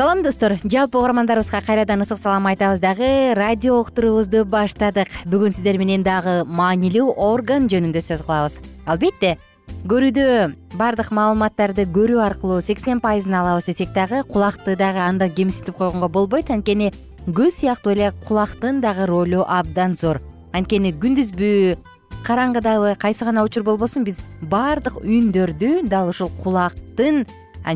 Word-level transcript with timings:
салам 0.00 0.22
достор. 0.22 0.54
Жалпы 0.64 0.96
угармандарыбызга 0.96 1.60
кайрадан 1.60 2.00
ысык 2.00 2.16
салам 2.16 2.46
айтабыз 2.46 2.80
дагы. 2.80 3.34
Радио 3.36 3.82
уктуруубузду 3.82 4.46
баштадык. 4.46 5.10
Бүгүн 5.28 5.52
сиздер 5.52 5.76
менен 5.76 6.00
дагы 6.00 6.46
маанилүү 6.48 7.18
орган 7.20 7.66
жөнүндө 7.68 8.00
сөз 8.00 8.22
кылабыз. 8.24 8.54
Албетте 8.88 9.34
көрүүдө 9.84 10.24
баардык 10.80 11.10
маалыматтарды 11.12 11.84
көрүү 11.84 12.22
аркылуу 12.30 12.62
сексен 12.64 13.04
пайызын 13.04 13.36
алабыз 13.42 13.68
десек 13.68 13.92
дагы 13.92 14.22
кулакты 14.24 14.72
дагы 14.72 15.04
андан 15.04 15.36
кемсинтип 15.36 15.76
койгонго 15.76 16.08
болбойт. 16.08 16.48
Анткени 16.48 16.94
көз 17.28 17.60
сыяктуу 17.60 17.92
эле 17.92 18.14
кулактын 18.24 18.80
дагы 18.80 19.04
ролу 19.04 19.44
абдан 19.44 20.00
зор. 20.00 20.22
Анткени 20.56 20.94
күндүзбү 20.96 21.76
караңгыдабы 22.24 22.96
кайсы 22.96 23.28
гана 23.28 23.44
учур 23.44 23.68
болбосун 23.68 24.08
биз 24.08 24.16
баардык 24.40 24.96
үндөрдү 25.04 25.90
дал 25.92 26.08
ушул 26.08 26.32
кулактын 26.40 27.26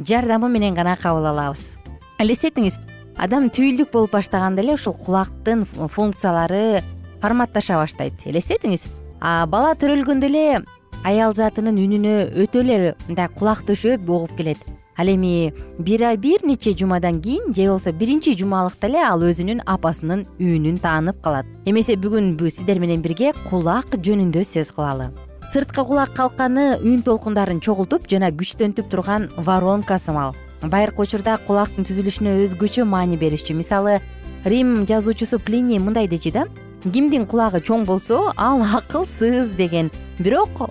жардамы 0.09 0.49
менен 0.49 0.73
гана 0.73 0.97
кабыл 0.97 1.27
алабыз 1.29 1.74
элестетиңиз 2.23 2.77
адам 3.19 3.49
түйүлдүк 3.55 3.91
болуп 3.93 4.15
баштаганда 4.15 4.63
эле 4.63 4.77
ушул 4.79 4.95
кулактын 4.95 5.65
функциялары 5.67 6.83
форматташа 7.23 7.79
баштайт. 7.81 8.15
Элестетиңиз 8.27 8.85
бала 9.21 9.75
төрөлгөндө 9.81 10.31
эле 10.31 10.63
аял 11.05 11.35
затынын 11.35 11.79
үнүнө 11.81 12.15
өтө 12.45 12.63
эле 12.63 12.95
мындай 13.09 13.29
кулак 13.35 13.65
төшөп 13.67 14.09
угуп 14.09 14.37
келет. 14.39 14.59
Ал 14.97 15.11
эми 15.11 15.53
бир 15.79 16.05
бир 16.23 16.45
нече 16.47 16.73
жумадан 16.73 17.21
кийин 17.21 17.53
же 17.55 17.67
болбосо 17.67 17.93
биринчи 17.93 18.37
жумалыкта 18.39 18.87
эле 18.87 19.03
ал 19.03 19.23
өзүнүн 19.27 19.65
апасынын 19.67 20.25
үнүн 20.39 20.79
таанып 20.79 21.21
калат. 21.23 21.47
Эмесе 21.67 21.97
бүгүн 21.97 22.39
сиздер 22.49 22.79
менен 22.79 23.03
бирге 23.03 23.33
кулак 23.51 23.91
жөнүндө 23.99 24.45
сөз 24.47 24.71
кылалы. 24.71 25.11
Сырткы 25.53 25.85
кулак 25.85 26.15
калканы 26.15 26.79
үн 26.79 27.03
толкундарын 27.03 27.61
чогултуп 27.61 28.07
жана 28.09 28.31
күчтөнтүп 28.31 28.89
турган 28.91 29.29
воронка 29.37 29.99
сымал 29.99 30.35
байыркы 30.71 31.03
учурда 31.03 31.39
кулактын 31.47 31.87
түзүлүшүнө 31.89 32.37
өзгөчө 32.45 32.85
маани 32.85 33.17
беришчү. 33.17 33.55
Мисалы 33.55 34.01
рим 34.45 34.87
жазуучусу 34.87 35.39
плиний 35.39 35.79
мындай 35.79 36.09
дечи 36.09 36.31
да 36.31 36.47
кимдин 36.85 37.27
кулагы 37.27 37.63
чоң 37.65 37.87
болсо 37.89 38.33
ал 38.37 38.63
акылсыз 38.63 39.51
деген. 39.57 39.91
Бирок 40.19 40.69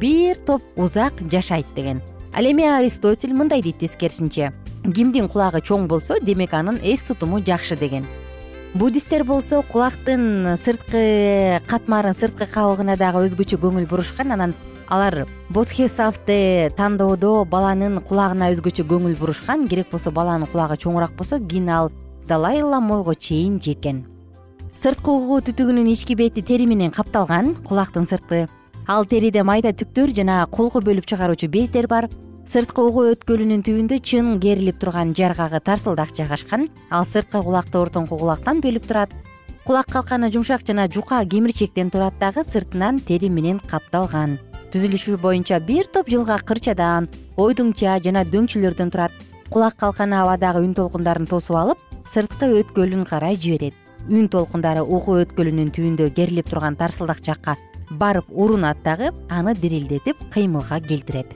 бир 0.00 0.36
топ 0.46 0.62
узак 0.76 1.12
жашайт 1.30 1.66
деген. 1.74 2.00
Ал 2.32 2.44
эми 2.44 2.64
аристотель 2.64 3.34
мындай 3.34 3.62
дейт 3.62 3.78
тескерисинче. 3.78 4.52
Кимдин 4.84 5.28
кулагы 5.28 5.60
чоң 5.60 5.88
болсо 5.88 6.20
демек 6.22 6.54
анын 6.54 6.80
эс 6.82 7.02
тутуму 7.02 7.40
жакшы 7.40 7.76
деген. 7.76 8.06
Буддисттер 8.74 9.24
болсо 9.24 9.62
кулактын 9.62 10.56
сырткы 10.60 11.60
катмарын 11.66 12.14
сырткы 12.14 12.44
кабыгына 12.44 12.96
дагы 12.96 13.24
өзгөчө 13.24 13.56
көңүл 13.62 13.86
бурушкан 13.88 14.32
анан 14.32 14.52
алар 14.88 15.26
бодхесавты 15.50 16.72
тандоодо 16.76 17.44
баланын 17.44 18.00
кулагына 18.00 18.50
өзгөчө 18.54 18.88
көңүл 18.90 19.16
бурушкан 19.18 19.68
керек 19.68 19.90
болсо 19.90 20.10
баланын 20.10 20.50
кулагы 20.50 20.76
чоңураак 20.82 21.16
болсо 21.16 21.38
кийин 21.38 21.70
ал 21.70 21.90
далай 22.28 22.62
ламойго 22.62 23.14
чейин 23.14 23.60
жеткен 23.60 24.04
сырткы 24.86 25.10
угуу 25.10 25.40
түтүгүнүн 25.42 25.88
ички 25.90 26.14
бети 26.14 26.42
тери 26.46 26.66
менен 26.68 26.92
капталган 26.94 27.54
кулактын 27.66 28.06
сырты. 28.06 28.44
Ал 28.86 29.06
териде 29.08 29.42
майда 29.42 29.72
түктөр 29.74 30.12
жана 30.14 30.44
колго 30.52 30.78
бөлүп 30.84 31.08
чыгаруучу 31.10 31.48
бездер 31.50 31.88
бар. 31.90 32.06
Сырткы 32.46 32.84
угуу 32.86 33.08
өткөлүнүн 33.14 33.64
түбүндө 33.66 33.98
чың 33.98 34.36
керилип 34.38 34.78
турган 34.78 35.10
жаргагы 35.18 35.58
тарсылдак 35.58 36.14
жайгашкан 36.14 36.68
ал 36.90 37.08
сырткы 37.10 37.42
кулакты 37.42 37.80
ортоңку 37.80 38.20
кулактан 38.20 38.62
бөлүп 38.62 38.86
турат. 38.86 39.10
Кулак 39.66 39.90
калканы 39.90 40.30
жумшак 40.30 40.62
жана 40.62 40.86
жука 40.86 41.24
кемирчектен 41.26 41.90
турат 41.90 42.14
дагы 42.20 42.44
сыртынан 42.46 43.00
тери 43.00 43.28
менен 43.28 43.58
капталган 43.58 44.38
түзүлүшү 44.76 45.16
боюнча 45.16 45.56
бир 45.64 45.86
топ 45.88 46.10
жылга 46.12 46.36
кырчадан 46.44 47.06
ойдуңча 47.40 47.94
жана 48.04 48.26
дөңчөлөрдөн 48.28 48.90
турат. 48.92 49.12
Кулак 49.48 49.78
калканы 49.80 50.18
абадагы 50.20 50.60
үн 50.60 50.74
толкундарын 50.76 51.28
тосуп 51.30 51.56
алып 51.56 51.80
сырткы 52.12 52.50
өткөлүн 52.58 53.06
карай 53.08 53.38
жиберет. 53.40 53.72
Үн 54.10 54.28
толкундары 54.28 54.82
угуу 54.84 55.22
өткөлүнүн 55.22 55.70
түбүндө 55.72 56.10
керилип 56.18 56.50
турган 56.52 56.76
тарсылдак 56.76 57.22
жакка 57.24 57.56
барып 57.88 58.28
урунат 58.28 58.82
дагы 58.84 59.14
аны 59.30 59.54
дирилдетип 59.56 60.20
кыймылга 60.34 60.82
келтирет. 60.84 61.32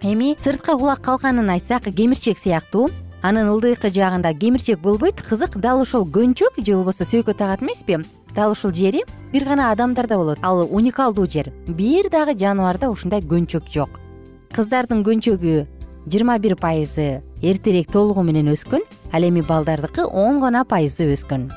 Эми 0.00 0.36
сырткы 0.40 0.78
кулак 0.78 1.04
калканын 1.04 1.50
айтсак 1.58 1.90
кемирчек 1.92 2.38
сыяктуу 2.38 2.88
анын 3.22 3.48
ылдыйкы 3.50 3.90
жагында 3.90 4.32
кемирчек 4.34 4.78
болбойт 4.80 5.20
кызык 5.22 5.56
дал 5.58 5.82
ошол 5.82 6.06
көнчөк 6.06 6.60
же 6.62 6.76
болбосо 6.76 7.04
сөйкө 7.04 7.34
тагат 7.34 7.62
эмеспи. 7.62 7.98
Дал 8.34 8.52
ушул 8.52 8.72
жери 8.72 9.04
бир 9.32 9.44
гана 9.44 9.72
адамдарда 9.72 10.16
болот 10.16 10.38
ал 10.42 10.62
уникалдуу 10.70 11.26
жер 11.26 11.50
бир 11.66 12.10
дагы 12.10 12.38
жаныбарда 12.38 12.90
ушундай 12.90 13.20
көнчөк 13.20 13.70
жок. 13.74 13.98
Кыздардын 14.54 15.02
көнчөгү 15.04 15.66
жыйырма 16.06 16.38
бир 16.38 16.56
пайызы 16.56 17.22
эртерээк 17.42 17.90
толугу 17.90 18.22
менен 18.22 18.52
өскөн 18.52 18.86
ал 19.12 19.22
эми 19.22 19.42
балдардыкы 19.42 20.04
он 20.06 20.38
гана 20.40 20.64
пайызы 20.64 21.10
өскөн. 21.12 21.50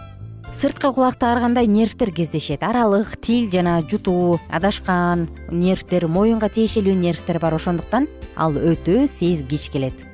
Сырткы 0.54 0.92
кулакта 0.92 1.32
ар 1.32 1.40
кандай 1.40 1.68
нервтер 1.68 2.12
кездешет? 2.12 2.64
Аралык 2.64 3.16
тил 3.22 3.50
жана 3.50 3.82
жутуу 3.82 4.40
адашкан 4.50 5.30
нервтер 5.50 6.08
моюнга 6.08 6.50
тиешелүү 6.50 6.96
нервтер 6.96 7.40
бар 7.40 7.56
ошондуктан 7.56 8.10
ал 8.36 8.58
өтө 8.58 9.08
сезгич 9.08 9.70
келет 9.72 10.11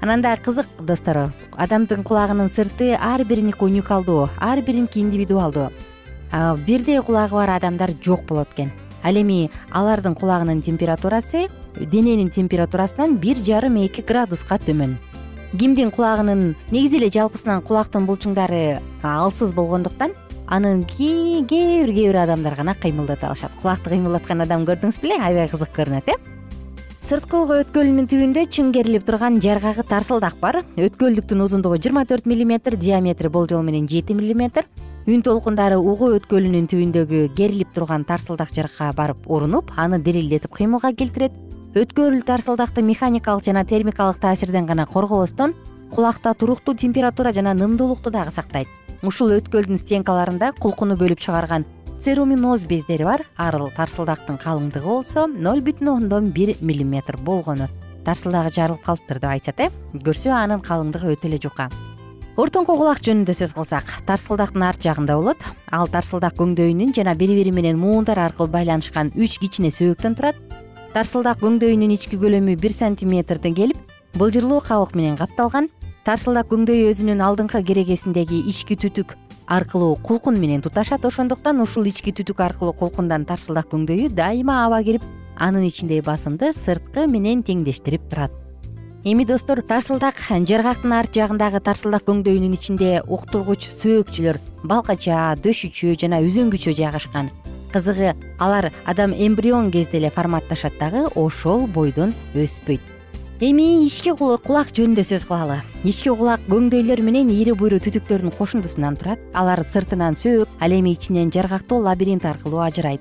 анан 0.00 0.22
дагы 0.22 0.42
кызык 0.42 0.66
достор 0.80 1.30
адамдын 1.52 2.02
кулагынын 2.02 2.48
сырты 2.48 2.94
ар 2.94 3.24
бириники 3.24 3.62
уникалдуу 3.64 4.28
ар 4.40 4.60
бириники 4.62 4.98
индивидуалдуу. 4.98 5.70
Бирдей 6.66 7.02
кулагы 7.02 7.34
бар 7.34 7.50
адамдар 7.50 7.90
жок 8.02 8.24
болот 8.24 8.48
экен. 8.54 8.72
Ал 9.02 9.14
эми 9.14 9.50
алардын 9.70 10.14
кулагынын 10.14 10.62
температурасы 10.62 11.48
дененин 11.76 12.30
температурасынан 12.30 13.16
бир 13.16 13.36
жарым 13.36 13.76
эки 13.76 14.00
градуска 14.00 14.58
төмөн. 14.58 14.96
Кимдин 15.52 15.90
кулагынын 15.90 16.56
негизи 16.70 16.96
эле 16.96 17.10
жалпысынан 17.10 17.62
кулактын 17.62 18.06
булчуңдары 18.06 18.80
алсыз 19.02 19.52
болгондуктан 19.52 20.12
аны 20.46 20.84
кээ 20.84 21.42
бир 21.42 21.92
кээ 21.92 22.08
бир 22.12 22.16
адамдар 22.24 22.54
гана 22.54 22.74
кыймылдата 22.74 23.28
алышат. 23.28 23.52
Кулакты 23.60 23.90
кыймылдаткан 23.90 24.40
адам 24.40 24.64
көрдүңүз 24.64 25.00
беле? 25.02 25.20
Аябай 25.20 25.48
кызык 25.48 25.74
көрүнөт 25.76 26.08
э 26.08 26.39
сырткы 27.10 27.40
угу 27.42 27.56
өткөлүнүн 27.58 28.06
түбүндө 28.06 28.42
чың 28.54 28.68
керилип 28.70 29.02
турган 29.02 29.40
жаргагы 29.42 29.82
тарсылдак 29.82 30.36
бар. 30.38 30.60
Өткөлдүктүн 30.78 31.40
узундугу 31.42 31.80
жыйырма 31.82 32.04
төрт 32.06 32.28
миллиметр 32.30 32.76
диаметри 32.78 33.26
болжол 33.26 33.64
менен 33.66 33.88
жети 33.90 34.14
миллиметр. 34.14 34.68
Үн 35.10 35.24
толкундары 35.26 35.80
угу 35.80 36.12
өткөлүнүн 36.20 36.68
түбүндөгү 36.70 37.24
керилип 37.34 37.72
турган 37.74 38.04
тарсылдак 38.06 38.52
жырга 38.54 38.92
барып 38.94 39.26
урунуп 39.26 39.72
аны 39.74 39.98
дирилдетип 39.98 40.54
кыймылга 40.54 40.92
келтирет. 40.94 41.34
Өткөл 41.74 42.22
тарсылдакты 42.22 42.86
механикалык 42.86 43.42
жана 43.42 43.64
термикалык 43.64 44.22
таасирден 44.22 44.70
гана 44.70 44.86
коргобостон 44.86 45.56
кулакта 45.90 46.34
туруктуу 46.34 46.76
температура 46.76 47.32
жана 47.32 47.54
нымдуулукту 47.54 48.12
дагы 48.14 48.30
сактайт. 48.30 48.68
Ушул 49.02 49.34
өткөлдүн 49.34 49.82
стенкаларында 49.82 50.52
кулкуну 50.60 50.94
бөлүп 50.94 51.18
чыгарган 51.18 51.66
церуминоз 52.00 52.64
бездери 52.64 53.04
бар. 53.04 53.22
Ар 53.36 53.60
тарсылдактын 53.76 54.40
калыңдыгы 54.40 54.86
болсо 54.86 55.26
ноль 55.28 55.60
бүтүн 55.60 55.88
ондон 55.92 56.30
бир 56.32 56.56
миллиметр 56.60 57.16
болгону 57.16 57.68
тарсылдагы 58.04 58.50
жарылып 58.56 58.82
калыптыр 58.82 59.20
деп 59.20 59.30
айтышат 59.30 59.60
э? 59.60 59.70
Көрсө 59.92 60.32
анын 60.32 60.64
калыңдыгы 60.64 61.14
өтө 61.14 61.28
эле 61.28 61.38
жука 61.42 61.68
ортоңку 62.40 62.76
кулак 62.78 63.02
жөнүндө 63.04 63.34
сөз 63.36 63.52
кылсак. 63.52 63.90
Тарсылдактын 64.08 64.62
арт 64.64 64.80
жагында 64.84 65.16
болот. 65.18 65.42
Ал 65.70 65.90
тарсылдак 65.92 66.38
көңдөйүнүн 66.38 66.94
жана 66.96 67.14
бири 67.14 67.36
бири 67.36 67.52
менен 67.52 67.76
муундар 67.76 68.18
аркылуу 68.22 68.48
байланышкан 68.54 69.12
үч 69.16 69.36
кичине 69.42 69.68
сөөктөн 69.74 70.16
турат. 70.16 70.38
Тарсылдак 70.94 71.42
көңдөйүнүн 71.44 71.92
ички 71.98 72.16
көлөмү 72.16 72.56
бир 72.56 72.72
сантиметрден 72.72 73.54
келип 73.54 73.76
былжырлуу 74.16 74.62
кабык 74.64 74.96
менен 74.96 75.18
капталган. 75.20 75.68
Тарсылдак 76.06 76.48
көңдөй 76.48 76.88
өзүнүн 76.88 77.20
алдыңкы 77.20 77.60
керегесиндеги 77.66 78.40
ички 78.48 78.78
түтүк 78.80 79.18
аркылуу 79.50 79.96
кулкун 79.96 80.38
менен 80.38 80.62
туташат. 80.62 81.04
Ошондуктан 81.04 81.60
ушул 81.60 81.84
ички 81.90 82.14
түтүк 82.14 82.40
аркылуу 82.40 82.72
кулкундан 82.72 83.26
тарсылдак 83.26 83.66
көңдөйү 83.74 84.12
дайыма 84.14 84.64
аба 84.66 84.78
кирип 84.86 85.02
анын 85.36 85.66
ичиндеги 85.66 86.04
басымды 86.06 86.52
сырткы 86.54 87.08
менен 87.10 87.42
теңдештирип 87.42 88.06
турат. 88.08 88.30
Эми 89.02 89.24
достор 89.24 89.62
тарсылдак 89.62 90.22
жаргактын 90.28 90.92
арт 90.92 91.16
жагындагы 91.16 91.60
тарсылдак 91.64 92.04
көңдөйүнүн 92.06 92.54
ичинде 92.54 92.90
уктургуч 93.08 93.66
сөөкчүлөр 93.72 94.38
балкача 94.62 95.34
дөшүчө 95.42 95.96
жана 95.98 96.20
үзөңгүчө 96.22 96.76
жайгашкан. 96.76 97.30
Кызыгы 97.72 98.14
алар 98.38 98.70
адам 98.84 99.14
эмбрион 99.16 99.70
кезде 99.70 99.98
эле 99.98 100.10
форматташат 100.10 100.78
дагы 100.78 101.06
ошол 101.14 101.66
бойдон 101.66 102.14
өспөйт. 102.34 102.82
Эми 103.40 103.86
ички 103.86 104.12
кулак 104.12 104.74
жөнүндө 104.76 105.00
сөз 105.06 105.24
кылалы. 105.24 105.62
Ички 105.82 106.12
кулак 106.12 106.42
көңдөйлөр 106.50 107.00
менен 107.00 107.30
ири 107.32 107.54
буйру 107.56 107.78
түтүктөрдүн 107.80 108.34
кошундусунан 108.36 108.98
турат 109.00 109.19
алар 109.34 109.64
сыртынан 109.72 110.16
сөөк 110.16 110.48
ал 110.60 110.72
эми 110.72 110.92
ичинен 110.92 111.30
жаргактуу 111.30 111.80
лабиринт 111.82 112.24
аркылуу 112.24 112.60
ажырайт. 112.60 113.00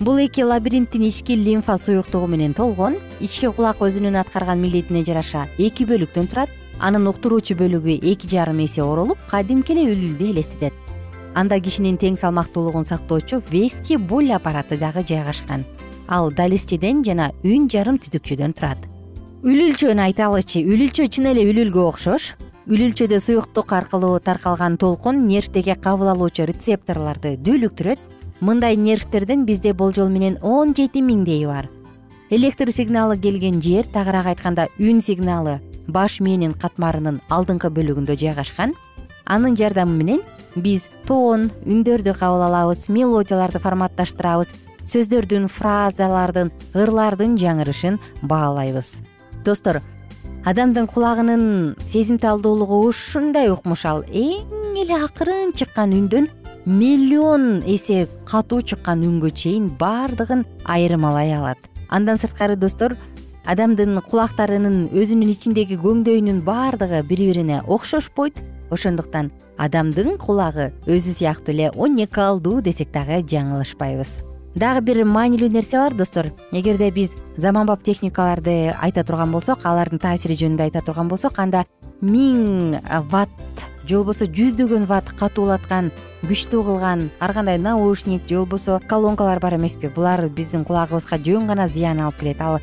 Бул 0.00 0.16
эки 0.16 0.40
лабиринттин 0.40 1.02
ички 1.08 1.36
лимфа 1.36 1.76
суюктугу 1.78 2.26
менен 2.26 2.54
толгон 2.54 2.96
ички 3.20 3.50
кулак 3.52 3.80
өзүнүн 3.80 4.16
аткарган 4.20 4.60
милдетине 4.60 5.04
жараша 5.04 5.46
эки 5.58 5.84
бөлүктөн 5.84 6.28
турат 6.30 6.48
анын 6.80 7.08
уктуруучу 7.10 7.54
бөлүгү 7.54 7.98
эки 8.12 8.28
жарым 8.28 8.64
эсе 8.64 8.82
оролуп 8.82 9.18
кадимки 9.28 9.72
эле 9.72 9.90
үлүлдү 9.92 10.30
элестетет. 10.32 10.72
Анда 11.34 11.60
кишинин 11.60 11.98
тең 12.00 12.16
салмактуулугун 12.16 12.84
сактоочу 12.84 13.42
вестибуль 13.50 14.32
аппараты 14.32 14.78
дагы 14.78 15.04
жайгашкан. 15.06 15.64
Ал 16.08 16.32
далисчеден 16.32 17.04
жана 17.04 17.30
үн 17.44 17.68
жарым 17.68 18.00
түтүкчөдөн 18.02 18.56
турат. 18.56 18.78
Үлүлчөнү 19.44 20.02
айталычы 20.08 20.64
үлүлчө 20.64 21.06
чын 21.12 21.30
эле 21.30 21.44
үлүлгө 21.52 21.84
окшош 21.92 22.32
үлүлчөдө 22.70 23.18
суюктук 23.18 23.72
аркылуу 23.74 24.20
таркалган 24.22 24.76
толкун 24.78 25.24
нервдеги 25.26 25.74
кабыл 25.74 26.12
алуучу 26.12 26.44
рецепторлорду 26.46 27.32
дүүлүктүрөт. 27.42 27.98
Мындай 28.40 28.76
нервтердин 28.78 29.42
бизде 29.44 29.72
болжол 29.74 30.08
менен 30.08 30.36
он 30.40 30.70
жети 30.78 31.02
миңдейи 31.02 31.48
бар. 31.50 31.66
Электр 32.30 32.70
сигналы 32.70 33.18
келген 33.18 33.58
жер 33.60 33.90
тагыраак 33.90 34.30
айтканда 34.36 34.68
үн 34.78 35.02
сигналы 35.02 35.58
баш 35.88 36.20
мээнин 36.22 36.54
катмарынын 36.54 37.18
алдыңкы 37.28 37.74
бөлүгүндө 37.74 38.14
жайгашкан. 38.14 38.76
Анын 39.26 39.58
жардамы 39.58 39.98
менен 39.98 40.22
биз 40.54 40.86
тоон 41.10 41.50
үндөрдү 41.66 42.14
кабыл 42.14 42.46
алабыз 42.46 42.86
мелодияларды 42.86 43.58
форматташтырабыз 43.58 44.54
сөздөрдүн 44.86 45.50
фразалардын 45.50 46.54
ырлардын 46.78 47.34
жаңырышын 47.34 47.98
баалайбыз. 48.22 48.94
Достор 49.44 49.82
адамдын 50.44 50.86
кулагынын 50.88 51.76
сезимталдуулугу 51.86 52.80
ушундай 52.88 53.50
укмушал 53.52 54.04
эң 54.08 54.78
эле 54.80 54.96
акырын 54.96 55.52
чыккан 55.52 55.92
үндөн 55.92 56.28
миллион 56.64 57.60
эсе 57.68 58.06
катуу 58.24 58.62
чыккан 58.62 59.04
үнгө 59.04 59.30
чейин 59.36 59.68
баардыгын 59.80 60.46
айырмалай 60.64 61.34
алат. 61.36 61.58
Андан 61.88 62.16
сырткары 62.16 62.56
достор 62.56 62.96
адамдын 63.44 64.00
кулактарынын 64.08 64.88
өзүнүн 64.96 65.34
ичиндеги 65.34 65.76
көңдөйүнүн 65.84 66.40
баардыгы 66.48 67.02
бири 67.04 67.28
бирине 67.32 67.60
окшошпойт. 67.66 68.40
Ошондуктан 68.70 69.32
адамдын 69.58 70.16
кулагы 70.16 70.70
өзү 70.86 71.18
сыяктуу 71.18 71.52
эле 71.52 71.70
уникалдуу 71.74 72.62
десек 72.62 72.92
дагы 72.94 73.20
жаңылышпайбыз 73.26 74.29
дагы 74.54 74.80
бир 74.80 75.04
маанилүү 75.04 75.50
нерсе 75.52 75.78
бар 75.78 75.94
достор. 75.94 76.32
Эгерде 76.52 76.90
биз 76.90 77.14
заманбап 77.36 77.82
техникаларды 77.82 78.74
айта 78.80 79.04
турган 79.04 79.32
болсок 79.32 79.64
алардын 79.64 79.98
таасири 80.02 80.36
жөнүндө 80.40 80.66
айта 80.66 80.82
турган 80.84 81.08
болсок 81.08 81.38
анда 81.38 81.64
миң 82.00 82.80
ватт 83.10 83.30
же 83.86 83.96
болбосо 83.96 84.26
жүздөгөн 84.26 84.86
ватт 84.90 85.14
катуулаткан 85.18 85.92
күчтүү 86.26 86.64
кылган 86.66 87.08
ар 87.20 87.32
кандай 87.32 87.58
наушник 87.58 88.28
же 88.28 88.42
болбосо 88.42 88.80
колонкалар 88.88 89.40
бар 89.40 89.56
эмеспи. 89.56 89.88
Булар 89.88 90.28
биздин 90.28 90.64
кулагыбызга 90.64 91.18
жөн 91.18 91.46
гана 91.46 91.68
зыян 91.68 92.00
алып 92.00 92.20
келет. 92.20 92.40
Ал 92.40 92.60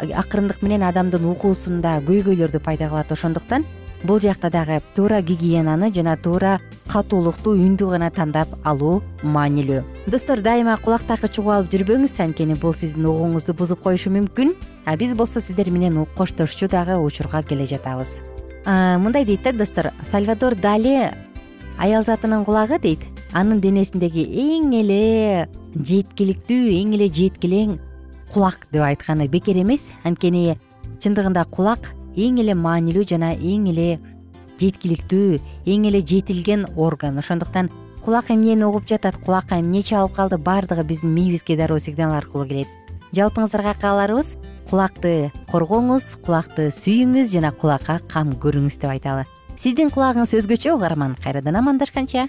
акырындык 0.00 0.62
менен 0.62 0.82
адамдын 0.82 1.24
укуусунда 1.32 2.00
көйгөйлөрдү 2.06 2.60
пайда 2.64 2.88
кылат 2.88 3.12
ошондуктан 3.12 3.66
бул 4.04 4.20
жакта 4.20 4.50
дагы 4.50 4.80
туура 4.94 5.20
гигиенаны 5.22 5.92
жана 5.94 6.16
туура 6.16 6.58
катуулуктуу 6.90 7.54
үндү 7.54 7.90
гана 7.90 8.10
тандап 8.10 8.48
алуу 8.64 9.02
маанилүү. 9.22 9.82
Достор 10.10 10.40
дайыма 10.42 10.76
кулактакы 10.82 11.28
чугуп 11.28 11.52
алып 11.54 11.70
жүрбөңүз. 11.74 12.16
Анткени 12.24 12.56
бул 12.58 12.74
сиздин 12.74 13.06
угууңузду 13.06 13.54
бузуп 13.54 13.82
коюшу 13.84 14.10
мүмкүн. 14.10 14.54
А 14.86 14.96
биз 14.96 15.14
болсо 15.14 15.40
сиздер 15.40 15.70
менен 15.70 16.06
коштошчу 16.16 16.68
дагы 16.68 16.98
учурга 16.98 17.42
келе 17.42 17.66
жатабыз. 17.66 18.18
Мындай 18.64 19.24
дейт 19.24 19.42
да 19.44 19.52
достор. 19.52 19.92
Сальвадор 20.10 20.56
дали 20.56 21.12
аял 21.78 22.04
затынын 22.04 22.44
кулагы 22.44 22.78
дейт. 22.78 23.06
Анын 23.32 23.60
денесиндеги 23.60 24.24
эң 24.26 24.74
эле 24.80 25.46
жеткиликтүү 25.76 26.74
эң 26.80 26.96
эле 26.98 27.06
жеткилең 27.06 27.78
кулак 28.32 28.66
деп 28.72 28.82
айтканы 28.82 29.28
бекер 29.28 29.62
эмес. 29.62 29.86
Анткени 30.02 30.58
чындыгында 30.98 31.44
кулак 31.50 31.92
эң 32.26 32.40
эле 32.42 32.54
маанилүү 32.54 33.06
жана 33.12 33.32
эң 33.34 33.68
эле 33.72 33.88
жеткиликтүү 34.60 35.38
эң 35.66 35.86
эле 35.88 36.02
жетилген 36.04 36.66
орган. 36.76 37.18
Ошондуктан 37.18 37.70
кулак 38.04 38.30
эмнени 38.30 38.64
угуп 38.64 38.88
жатат 38.88 39.16
кулакка 39.24 39.60
эмне 39.60 39.82
чалып 39.82 40.14
калды 40.16 40.38
баардыгы 40.38 40.84
биздин 40.84 41.14
мээбизге 41.14 41.56
дароо 41.56 41.78
сигнал 41.78 42.12
аркылуу 42.16 42.46
келет. 42.48 42.68
Жалпыңыздарга 43.16 43.74
кааларыбыз 43.80 44.34
кулакты 44.70 45.32
коргоңуз 45.50 46.16
кулакты 46.24 46.70
сүйүңүз 46.74 47.32
жана 47.34 47.52
кулакка 47.52 48.00
кам 48.08 48.36
көрүңүз 48.42 48.80
деп 48.80 48.92
айталы. 48.92 49.24
Сиздин 49.60 49.90
кулагыңыз 49.92 50.36
өзгөчө 50.38 50.76
угарман 50.76 51.16
кайрадан 51.20 51.58
амандашканча 51.60 52.28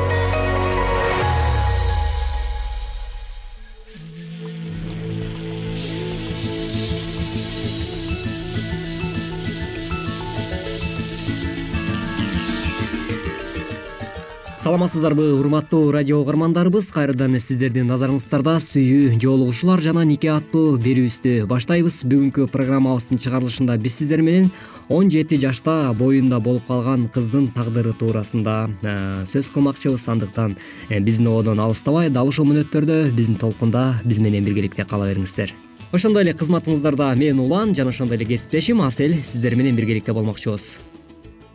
саламатсыздарбы 14.71 15.33
урматтуу 15.35 15.91
радио 15.91 16.21
угармандарыбыз? 16.21 16.85
Кайрадан 16.95 17.33
сиздердин 17.43 17.89
назарыңыздарда 17.91 18.53
сүйүү 18.63 19.17
жоолугушуулар 19.19 19.81
жана 19.83 20.05
нике 20.07 20.29
аттуу 20.31 20.77
берүүбүздү 20.79 21.43
баштайбыз. 21.49 21.97
Бүгүнкү 22.07 22.45
программабыздын 22.53 23.19
чыгарылышында 23.19 23.75
биз 23.83 23.97
сиздер 23.99 24.21
менен 24.23 24.47
он 24.87 25.09
жети 25.11 25.35
жашта 25.43 25.91
боюнда 25.91 26.39
болуп 26.39 26.69
калган 26.69 27.09
кыздын 27.11 27.49
тагдыры 27.51 27.91
туурасында 27.99 28.53
э, 28.79 28.93
сөз 29.27 29.49
кылмакчыбыз. 29.51 30.05
Андыктан 30.07 30.55
э, 30.87 31.01
биздин 31.01 31.27
ободон 31.27 31.59
алыстабай 31.59 32.07
дал 32.07 32.31
ушул 32.31 32.47
мүнөттөрдө 32.47 33.11
биздин 33.11 33.35
толкунда 33.35 33.97
биз 34.05 34.21
менен 34.23 34.45
биргеликте 34.47 34.85
кала 34.85 35.09
бериңиздер. 35.11 35.51
Ошондой 35.91 36.23
эле 36.23 36.31
кызматыңыздарда 36.31 37.09
мен 37.19 37.43
улан 37.43 37.75
жана 37.75 37.91
ошондой 37.91 38.21
эле 38.21 38.29
кесиптешим 38.37 38.79
асель 38.87 39.19
сиздер 39.19 39.57
менен 39.59 39.75
биргеликте 39.75 40.15
болмокчубуз. 40.15 40.77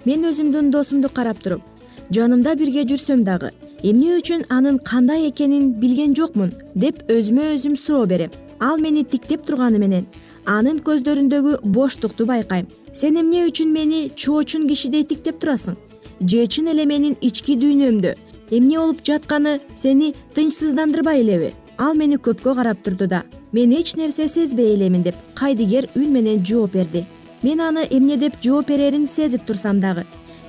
Мен 0.04 0.28
өзүмдүн 0.28 0.68
досумду 0.70 1.08
карап 1.08 1.40
туруп 1.40 1.64
жанымда 2.10 2.54
бирге 2.56 2.84
жүрсөм 2.86 3.24
дагы. 3.24 3.50
Эмне 3.82 4.16
үчүн 4.18 4.46
анын 4.48 4.78
кандай 4.78 5.28
экенин 5.28 5.72
билген 5.80 6.14
жокмун 6.14 6.52
деп 6.74 7.02
өзүмө 7.10 7.52
өзүм 7.54 7.76
суроо 7.76 8.06
берем. 8.06 8.30
Ал 8.60 8.78
мени 8.78 9.04
тиктеп 9.04 9.44
турганы 9.46 9.78
менен 9.78 10.06
анын 10.46 10.78
көздөрүндөгү 10.80 11.60
боштукту 11.62 12.26
байкайм. 12.26 12.68
Сен 12.94 13.18
эмне 13.20 13.44
үчүн 13.48 13.72
мени 13.72 14.10
чоочун 14.14 14.68
кишидей 14.68 15.04
тиктеп 15.04 15.40
турасың? 15.40 15.76
Же 16.20 16.46
чын 16.46 16.70
эле 16.72 16.86
менин 16.86 17.16
ички 17.20 17.56
дүйнөмдө 17.60 18.14
эмне 18.50 18.78
болуп 18.78 19.02
жатканы 19.04 19.60
сени 19.76 20.14
тынчсыздандырбай 20.34 21.20
элеби? 21.20 21.52
Ал 21.78 21.94
мени 21.94 22.16
көпкө 22.16 22.54
карап 22.54 22.82
турду 22.82 23.06
да 23.06 23.24
мен 23.52 23.72
эч 23.72 23.96
нерсе 23.96 24.28
сезбей 24.28 24.74
элемин 24.74 25.02
деп 25.02 25.16
кайдыгер 25.34 25.90
үн 25.94 26.12
менен 26.12 26.44
жооп 26.44 26.72
берди. 26.72 27.04
Мен 27.42 27.60
аны 27.60 27.86
эмне 27.90 28.16
деп 28.16 28.40
жооп 28.40 28.68
берерин 28.68 29.08
сезип 29.08 29.44
турсам 29.44 29.80
дагы 29.80 30.06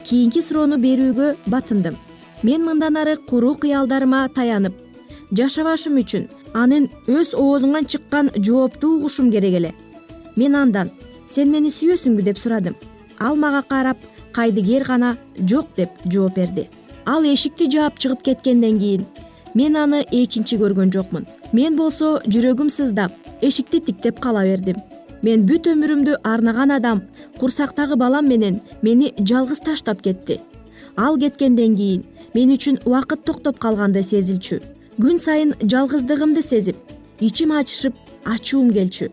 кийинки 0.07 0.41
суроону 0.41 0.77
берүүгө 0.79 1.33
батындым. 1.51 1.95
Мен 2.43 2.63
мындан 2.63 2.95
ары 3.01 3.17
куру 3.29 3.53
кыялдарыма 3.59 4.21
таянып 4.35 4.75
жашабашым 5.35 5.97
үчүн 6.01 6.27
анын 6.53 6.87
өз 7.11 7.33
оозунан 7.35 7.85
чыккан 7.91 8.31
жоопту 8.37 8.93
угушум 8.95 9.31
керек 9.31 9.57
эле. 9.59 9.73
Мен 10.35 10.55
андан 10.55 10.91
сен 11.27 11.51
мени 11.51 11.69
сүйөсүңбү? 11.69 12.23
деп 12.23 12.37
сурадым. 12.37 12.75
Ал 13.19 13.35
мага 13.35 13.63
карап 13.67 13.97
кайдыгер 14.31 14.85
гана 14.87 15.17
жок 15.39 15.67
деп 15.75 15.89
жооп 16.05 16.35
берди. 16.35 16.69
Ал 17.05 17.23
эшикти 17.23 17.69
жаап 17.71 17.99
чыгып 17.99 18.21
кеткенден 18.21 18.79
кийин 18.79 19.05
мен 19.55 19.75
аны 19.75 20.05
экинчи 20.11 20.55
көргөн 20.55 20.93
жокмун. 20.93 21.25
Мен 21.51 21.75
болсо 21.75 22.21
жүрөгүм 22.27 22.69
сыздап 22.69 23.11
эшикти 23.41 23.79
тиктеп 23.79 24.19
кала 24.19 24.43
бердим 24.43 24.77
мен 25.21 25.45
бүт 25.47 25.67
өмүрүмдү 25.71 26.19
арнаган 26.24 26.71
адам 26.71 27.01
курсактагы 27.39 27.95
балам 27.97 28.27
менен 28.27 28.59
мени 28.81 29.13
жалгыз 29.17 29.62
таштап 29.65 30.01
кетти. 30.01 30.39
Ал 30.95 31.17
кеткенден 31.17 31.75
кийин 31.75 32.03
мен 32.33 32.53
үчүн 32.55 32.79
убакыт 32.86 33.24
токтоп 33.25 33.59
калгандай 33.59 34.03
сезилчү. 34.03 34.62
Күн 35.01 35.19
сайын 35.19 35.53
жалгыздыгымды 35.62 36.41
сезип 36.41 36.77
ичим 37.19 37.51
ачышып 37.51 37.93
ачуум 38.25 38.71
келчү. 38.71 39.09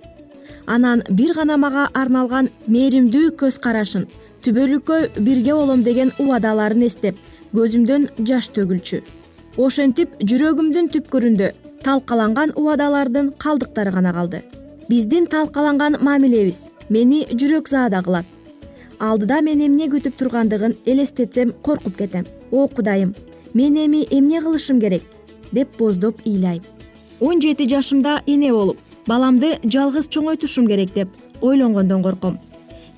Анан 0.67 1.03
бир 1.11 1.35
гана 1.35 1.57
мага 1.57 1.89
арналган 1.95 2.51
мээримдүү 2.67 3.35
көз 3.41 3.61
карашын 3.61 4.09
түбөлүккө 4.45 5.21
бирге 5.21 5.55
болом 5.55 5.85
деген 5.85 6.13
убадаларын 6.19 6.83
эстеп 6.89 7.17
көзүмдөн 7.55 8.11
жаш 8.29 8.51
төгүлчү. 8.57 9.03
Ошентип 9.57 10.17
жүрөгүмдүн 10.21 10.91
түпкүрүндө 10.97 11.53
талкаланган 11.85 12.53
убадалардын 12.57 13.33
калдыктары 13.39 13.93
гана 13.93 14.13
калды 14.13 14.43
биздин 14.89 15.27
талкаланган 15.27 15.97
мамилебиз. 16.01 16.69
Мени 16.89 17.25
жүрөк 17.25 17.69
заада 17.71 18.03
кылат. 18.03 18.27
Алдыда 19.01 19.41
мен 19.43 19.63
эмне 19.65 19.89
күтүп 19.89 20.17
тургандыгын 20.21 20.77
элестетсем 20.85 21.53
коркуп 21.63 21.97
кетем. 21.97 22.27
О 22.51 22.67
кудайым 22.69 23.15
мен 23.55 23.77
эми 23.77 24.07
эмне 24.11 24.41
кылышым 24.41 24.81
керек? 24.81 25.03
Деп 25.53 25.77
боздоп 25.79 26.21
ыйлайм. 26.27 26.63
Он 27.21 27.41
жети 27.41 27.69
жашымда 27.69 28.23
эне 28.27 28.53
болуп 28.53 28.79
баламды 29.07 29.59
жалгыз 29.65 30.09
чоңойтушум 30.09 30.67
керек 30.67 30.93
деп 30.95 31.09
ойлонгондон 31.41 32.03
корком. 32.03 32.39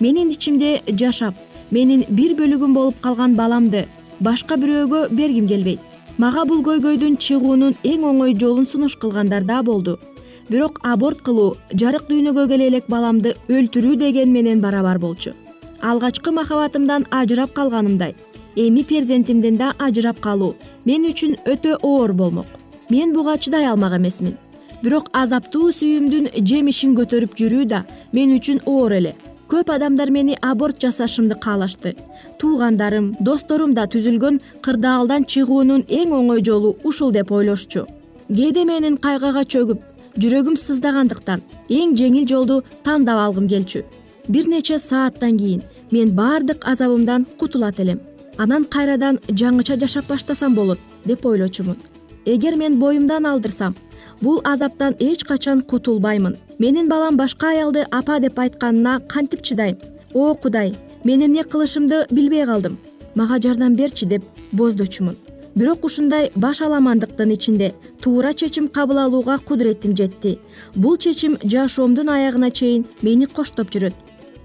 Менин 0.00 0.30
ичимде 0.30 0.82
жашап 0.86 1.34
менин 1.70 2.04
бир 2.08 2.34
бөлүгүм 2.34 2.74
болуп 2.74 3.00
калган 3.00 3.36
баламды 3.36 3.86
башка 4.20 4.56
бирөөгө 4.56 5.08
бергим 5.10 5.46
келбейт. 5.48 5.80
Мага 6.18 6.44
бул 6.44 6.62
көйгөйдөн 6.64 7.18
чыгуунун 7.20 7.76
эң 7.84 8.04
оңой 8.10 8.34
жолун 8.38 8.66
сунуш 8.66 8.96
кылгандар 8.96 9.44
да 9.44 9.62
болду 9.62 9.98
бирок 10.48 10.80
аборт 10.82 11.22
кылуу 11.26 11.56
жарык 11.72 12.06
дүйнөгө 12.10 12.46
келе 12.48 12.68
элек 12.70 12.86
баламды 12.88 13.34
өлтүрүү 13.48 13.96
деген 13.96 14.32
менен 14.32 14.60
барабар 14.60 14.98
болчу. 14.98 15.34
Алгачкы 15.82 16.30
махабатымдан 16.32 17.06
ажырап 17.10 17.52
калганымдай 17.52 18.14
эми 18.56 18.82
перзентимден 18.82 19.56
да 19.56 19.74
ажырап 19.78 20.20
калуу 20.20 20.54
мен 20.84 21.04
үчүн 21.10 21.36
өтө 21.44 21.78
оор 21.82 22.12
болмок. 22.12 22.46
Мен 22.90 23.12
буга 23.12 23.36
чыдай 23.38 23.66
алмак 23.66 23.96
эмесмин. 23.98 24.36
Бирок 24.82 25.10
азаптуу 25.12 25.72
сүйүүмдүн 25.72 26.28
жемишин 26.46 26.94
көтөрүп 26.96 27.36
жүрүү 27.36 27.64
да 27.66 27.84
мен 28.12 28.34
үчүн 28.36 28.62
оор 28.66 28.92
эле. 28.92 29.14
Көп 29.48 29.70
адамдар 29.70 30.10
мени 30.10 30.36
аборт 30.42 30.80
жасашымды 30.82 31.36
каалашты. 31.38 31.94
Туугандарым 32.38 33.14
досторум 33.20 33.74
да 33.74 33.86
түзүлгөн 33.86 34.40
кырдаалдан 34.62 35.24
чыгуунун 35.24 35.84
эң 35.88 36.14
оңой 36.18 36.42
жолу 36.44 36.76
ушул 36.84 37.12
деп 37.12 37.30
ойлошчу. 37.32 37.86
Кээде 38.28 38.64
менин 38.64 38.96
кайгыга 38.96 39.44
чөгүп 39.44 39.82
жүрөгүм 40.16 40.56
сыздагандыктан 40.56 41.42
эң 41.68 41.94
жеңил 41.98 42.26
жолду 42.28 42.62
тандап 42.84 43.18
алгым 43.20 43.48
келчү. 43.48 43.84
Бир 44.28 44.48
нече 44.48 44.78
сааттан 44.78 45.38
кийин 45.38 45.62
мен 45.90 46.14
баардык 46.16 46.64
азабымдан 46.66 47.26
кутулат 47.38 47.80
элем. 47.80 48.00
Анан 48.38 48.64
кайрадан 48.64 49.18
жаңыча 49.28 49.78
жашап 49.80 50.08
баштасам 50.08 50.54
болот 50.54 50.78
деп 51.04 51.26
ойлочумун. 51.26 51.76
Эгер 52.24 52.56
мен 52.56 52.78
боюмдан 52.78 53.26
алдырсам 53.26 53.76
бул 54.20 54.40
азаптан 54.44 54.96
эч 54.98 55.24
качан 55.24 55.62
кутулбаймын. 55.62 56.36
Менин 56.58 56.88
балам 56.88 57.16
башка 57.16 57.50
аялды 57.50 57.86
апа 57.90 58.18
деп 58.20 58.38
айтканына 58.38 59.00
кантип 59.08 59.42
чыдайм? 59.42 59.76
О 60.14 60.34
кудай 60.34 60.74
мен 61.04 61.24
эмне 61.24 61.44
кылышымды 61.44 62.06
билбей 62.10 62.46
калдым. 62.46 62.78
Мага 63.14 63.40
жардам 63.40 63.76
берчи 63.76 64.06
деп 64.06 64.24
боздочумун 64.52 65.16
бирок 65.56 65.84
ушундай 65.84 66.30
баш 66.36 66.60
аламандыктын 66.60 67.30
ичинде 67.32 67.72
туура 68.02 68.32
чечим 68.34 68.68
кабыл 68.68 68.98
алууга 68.98 69.38
кудуретим 69.38 69.96
жетти. 69.96 70.38
Бул 70.74 70.96
чечим 70.98 71.38
жашоомдун 71.42 72.08
аягына 72.08 72.50
чейин 72.50 72.84
мени 73.02 73.26
коштоп 73.26 73.70
жүрөт. 73.70 73.94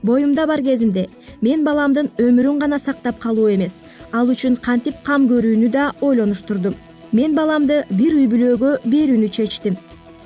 Боюмда 0.04 0.48
бар 0.48 0.62
кезимде 0.62 1.10
мен 1.42 1.66
баламдын 1.66 2.10
өмүрүн 2.18 2.60
гана 2.60 2.80
сактап 2.80 3.20
калуу 3.20 3.50
эмес 3.52 3.82
ал 4.14 4.32
үчүн 4.32 4.56
кантип 4.56 5.04
кам 5.04 5.28
көрүүнү 5.28 5.70
да 5.70 5.92
ойлонуштурдум 6.02 6.76
мен 7.12 7.36
баламды 7.36 7.84
бир 7.90 8.16
үй 8.16 8.28
бүлөгө 8.32 8.78
берүүнү 8.86 9.28
чечтим. 9.30 9.76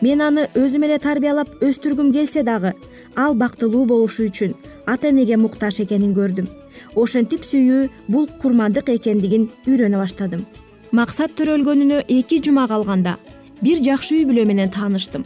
Мен 0.01 0.21
аны 0.21 0.49
өзүм 0.53 0.85
эле 0.85 0.99
тарбиялап 0.99 1.63
өстүргүм 1.65 2.11
келсе 2.13 2.43
дагы 2.43 2.75
ал 3.15 3.33
бактылуу 3.33 3.85
болушу 3.85 4.27
үчүн 4.29 4.53
ата 4.85 5.09
энеге 5.09 5.35
муктаж 5.37 5.79
экенин 5.79 6.13
көрдүм. 6.13 6.45
Ошентип 6.95 7.41
сүйүү 7.43 7.89
бул 8.07 8.29
курмандык 8.41 8.89
экендигин 8.89 9.49
үйрөнө 9.65 9.97
баштадым 9.97 10.45
максат 10.95 11.33
төрөлгөнүнө 11.35 12.03
эки 12.07 12.37
жума 12.45 12.67
калганда 12.71 13.17
бир 13.61 13.81
жакшы 13.83 14.15
үй 14.15 14.25
бүлө 14.29 14.45
менен 14.47 14.69
тааныштым. 14.71 15.25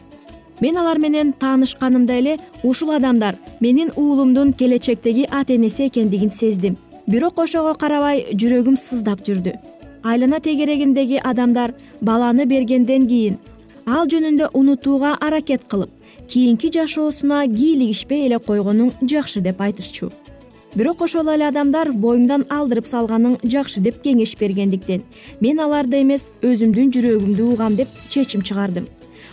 Мен 0.63 0.77
алар 0.81 0.97
менен 0.99 1.33
таанышканымда 1.41 2.15
эле 2.21 2.37
ушул 2.63 2.91
адамдар 2.95 3.37
менин 3.59 3.91
уулумдун 3.95 4.53
келечектеги 4.53 5.27
ата 5.29 5.55
энеси 5.55 5.87
экендигин 5.87 6.31
сездим. 6.31 6.77
Бирок 7.07 7.37
ошого 7.37 7.73
карабай 7.75 8.25
жүрөгүм 8.33 8.77
сыздап 8.77 9.21
жүрдү. 9.27 9.53
Айлана 10.03 10.39
тегерегиндеги 10.39 11.21
адамдар 11.23 11.73
баланы 12.01 12.45
бергенден 12.45 13.07
кийин 13.07 13.37
ал 13.85 14.07
жөнүндө 14.11 14.49
унутууга 14.53 15.15
аракет 15.19 15.65
кылып 15.67 15.89
кийинки 16.29 16.71
жашоосуна 16.73 17.41
кийлигишпей 17.47 18.27
эле 18.27 18.39
койгонуң 18.39 18.91
жакшы 19.01 19.41
деп 19.41 19.61
айтышчу 19.61 20.11
бирок 20.75 21.01
ошол 21.01 21.29
эле 21.33 21.47
адамдар 21.47 21.89
боюңдан 21.91 22.45
алдырып 22.53 22.87
салганың 22.87 23.39
жакшы 23.43 23.81
деп 23.81 24.01
кеңеш 24.03 24.35
бергендиктен 24.39 25.03
мен 25.41 25.59
аларды 25.59 26.01
эмес 26.03 26.29
өзүмдүн 26.45 26.91
жүрөгүмдү 26.95 27.47
угам 27.53 27.75
деп 27.75 27.89
чечим 28.09 28.43
чыгардым. 28.45 28.87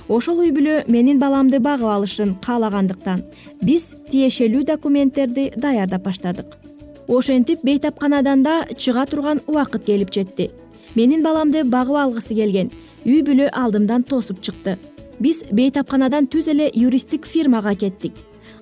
Ошол 0.09 0.41
үй 0.45 0.53
бүлө 0.55 0.85
менин 0.89 1.19
баламды 1.19 1.59
багып 1.61 1.91
алышын 1.93 2.37
каалагандыктан 2.45 3.25
биз 3.63 3.93
тиешелүү 4.11 4.65
документтерди 4.65 5.51
даярдап 5.57 6.07
баштадык. 6.07 6.47
Ошентип 7.09 7.63
бейтапканадан 7.63 8.43
да 8.43 8.67
чыга 8.77 9.07
турган 9.07 9.41
убакыт 9.47 9.85
келип 9.85 10.13
жетти. 10.15 10.51
Менин 10.95 11.23
баламды 11.23 11.65
багып 11.65 11.97
алгысы 11.97 12.35
келген 12.35 12.71
үй 13.05 13.21
бүлө 13.23 13.51
алдымдан 13.53 14.05
тосуп 14.05 14.41
чыкты. 14.41 14.79
Биз 15.21 15.43
бейтапканадан 15.53 16.27
түз 16.27 16.49
эле 16.51 16.71
юристтик 16.75 17.27
фирмага 17.27 17.75
кеттик. 17.75 18.13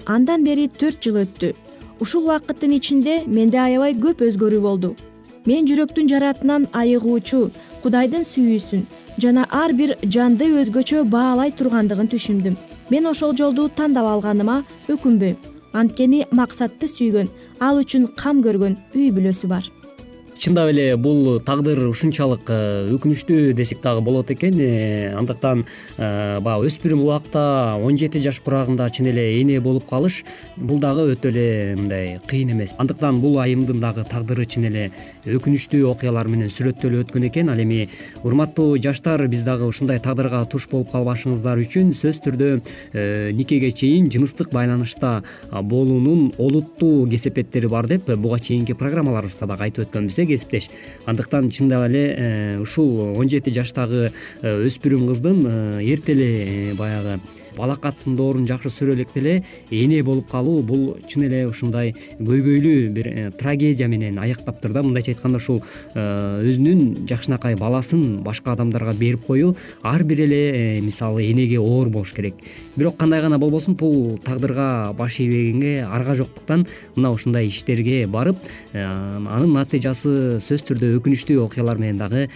Андан 0.06 0.44
бери 0.44 0.68
төрт 0.68 1.00
жыл 1.02 1.22
өттү 1.22 1.54
ушул 2.00 2.24
убакыттын 2.24 2.76
ичинде 2.78 3.22
менде 3.26 3.58
аябай 3.58 3.94
көп 3.94 4.24
өзгөрүү 4.28 4.60
болду. 4.60 4.94
Мен 5.46 5.66
жүрөктүн 5.68 6.08
жаратынан 6.08 6.68
айыгуучу 6.72 7.50
кудайдын 7.82 8.24
сүйүүсүн 8.24 8.86
жана 9.20 9.46
ар 9.50 9.74
бир 9.76 9.96
жанды 10.02 10.48
өзгөчө 10.62 11.04
баалай 11.04 11.52
тургандыгын 11.52 12.08
түшүндүм. 12.14 12.56
Мен 12.90 13.06
ошол 13.06 13.36
жолду 13.36 13.68
тандап 13.68 14.08
алганыма 14.08 14.62
өкүнбөйм 14.88 15.36
анткени 15.74 16.24
максатты 16.30 16.88
сүйгөн 16.88 17.30
ал 17.60 17.80
үчүн 17.82 18.10
кам 18.16 18.42
көргөн 18.44 18.78
үй 18.94 19.10
бүлөсү 19.14 19.50
бар 19.50 19.73
чындап 20.38 20.70
эле 20.70 20.96
бул 20.96 21.38
тагдыр 21.40 21.80
ушунчалык 21.88 22.50
э, 22.50 22.58
өкүнүчтүү 22.94 23.52
десек 23.56 23.80
дагы 23.82 24.02
болот 24.04 24.30
экен. 24.34 24.58
Э, 24.58 25.14
андыктан 25.18 25.64
э, 25.98 26.40
баягы 26.40 26.68
өспүрүм 26.70 27.04
убакта 27.04 27.76
он 27.80 27.98
жети 27.98 28.18
жаш 28.24 28.40
курагында 28.44 28.88
чын 28.90 29.10
эле 29.12 29.40
эне 29.40 29.60
болуп 29.60 29.86
калыш 29.88 30.22
бул 30.56 30.80
дагы 30.82 31.06
өтө 31.14 31.30
эле 31.30 31.76
мындай 31.78 32.18
кыйын 32.26 32.54
эмес. 32.56 32.74
Андыктан 32.78 33.20
бул 33.22 33.38
айымдын 33.38 33.80
дагы 33.80 34.04
тагдыры 34.10 34.46
чын 34.46 34.68
эле 34.70 34.90
өкүнүчтүү 35.24 35.84
окуялар 35.92 36.28
менен 36.28 36.50
сүрөттөлүп 36.50 37.06
өткөн 37.08 37.28
экен. 37.30 37.52
Ал 37.52 37.62
эми 37.62 37.88
урматтуу 38.24 38.78
жаштар 38.78 39.26
биз 39.28 39.44
дагы 39.46 39.68
ушундай 39.68 40.02
тагдырга 40.02 40.44
туш 40.50 40.68
болуп 40.70 40.90
калбашыңыздар 40.92 41.62
үчүн 41.62 41.94
сөзсүз 41.94 42.22
түрдө 42.24 42.50
никеге 43.34 43.70
чейин 43.72 44.10
жыныстык 44.10 44.52
байланышта 44.54 45.22
болуунун 45.50 46.32
олуттуу 46.38 47.08
кесепеттери 47.10 47.68
бар 47.68 47.86
деп 47.86 48.10
буга 48.16 48.38
чейинки 48.38 48.74
программаларыбызда 48.74 49.48
дагы 49.50 49.68
айтып 49.68 49.88
өткөнбүз 49.88 50.23
кесиптеш. 50.26 50.70
Андыктан 51.06 51.50
чындап 51.50 51.86
эле 51.88 52.04
э, 52.16 52.58
ушул 52.60 53.16
он 53.18 53.30
жети 53.30 53.52
жаштагы 53.54 54.10
э, 54.10 54.54
өспүрүм 54.66 55.08
кыздын 55.10 55.42
э, 55.46 55.84
эрте 55.92 56.12
эле 56.12 56.74
баягы 56.78 57.20
балакаттын 57.56 58.16
доорун 58.16 58.46
жакшы 58.48 58.70
сүрө 58.72 58.94
электе 58.96 59.20
эле 59.20 59.34
эне 59.70 60.02
болуп 60.02 60.30
калуу 60.30 60.62
бул 60.62 60.96
чын 61.08 61.26
эле 61.28 61.44
ушундай 61.48 61.94
көйгөйлүү 62.18 62.88
бир 62.94 63.08
э, 63.08 63.30
трагедия 63.38 63.88
менен 63.88 64.18
аяктаптыр 64.18 64.72
да. 64.72 64.82
Мындайча 64.82 65.14
айтканда 65.14 65.38
ушул 65.38 65.62
э, 65.94 66.04
өзүнүн 66.50 67.06
жакшынакай 67.08 67.56
баласын 67.60 68.22
башка 68.24 68.54
адамдарга 68.54 68.94
берип 68.98 69.26
коюу 69.26 69.54
ар 69.82 70.04
бир 70.04 70.24
эле 70.26 70.42
э, 70.50 70.80
мисалы 70.80 71.30
энеге 71.30 71.60
оор 71.60 71.88
болуш 71.88 72.12
керек. 72.12 72.34
Бирок 72.76 72.96
кандай 72.96 73.22
гана 73.22 73.38
болбосун 73.38 73.74
бул 73.74 74.18
тагдырга 74.18 74.92
баш 74.96 75.20
ийбегенге 75.20 75.84
арга 75.84 76.14
жоктуктан 76.14 76.66
мына 76.96 77.12
ушундай 77.14 77.48
иштерге 77.48 78.06
барып 78.06 78.36
анын 78.74 79.54
натыйжасы 79.54 80.40
сөзсүз 80.42 80.68
түрдө 80.70 80.92
өкүнүчтүү 80.98 81.40
окуялар 81.44 81.78
менен 81.78 82.02
дагы 82.02 82.26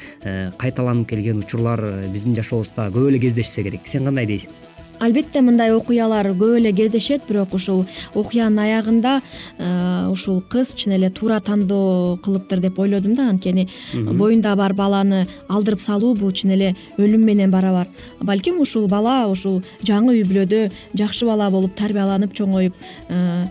кайталанып 0.58 1.08
келген 1.10 1.42
учурлар 1.42 1.82
биздин 2.12 2.38
жашообузда 2.38 2.90
көп 2.94 3.10
эле 3.10 3.22
кездешсе 3.22 3.66
керек. 3.66 3.86
Сен 3.90 4.06
кандай 4.06 4.26
дейсиң 4.30 4.67
албетте 5.00 5.40
мындай 5.44 5.72
окуялар 5.74 6.30
көп 6.38 6.58
эле 6.58 6.72
кездешет 6.72 7.26
бирок 7.28 7.54
ушул 7.54 7.84
окуянын 8.14 8.58
аягында 8.64 9.20
э, 9.58 10.08
ушул 10.12 10.40
кыз 10.40 10.74
чын 10.74 10.96
эле 10.98 11.10
туура 11.10 11.40
тандоо 11.40 12.16
кылыптыр 12.24 12.60
деп 12.60 12.78
ойлодум 12.78 13.14
да 13.14 13.28
анткени. 13.30 13.68
Боюнда 13.94 14.56
бар 14.56 14.74
баланы 14.74 15.26
алдырып 15.48 15.80
салуу 15.80 16.14
бул 16.14 16.32
чын 16.32 16.54
эле 16.56 16.74
өлүм 16.98 17.24
менен 17.24 17.50
барабар. 17.50 17.88
Балким 18.20 18.60
ушул 18.60 18.88
бала 18.88 19.26
ушул 19.30 19.62
жаңы 19.82 20.18
үй 20.18 20.24
бүлөдө 20.26 20.68
жакшы 20.98 21.26
бала 21.26 21.50
болуп 21.50 21.76
тарбияланып 21.78 22.34
чоңоюп 22.34 22.74
э, 23.08 23.46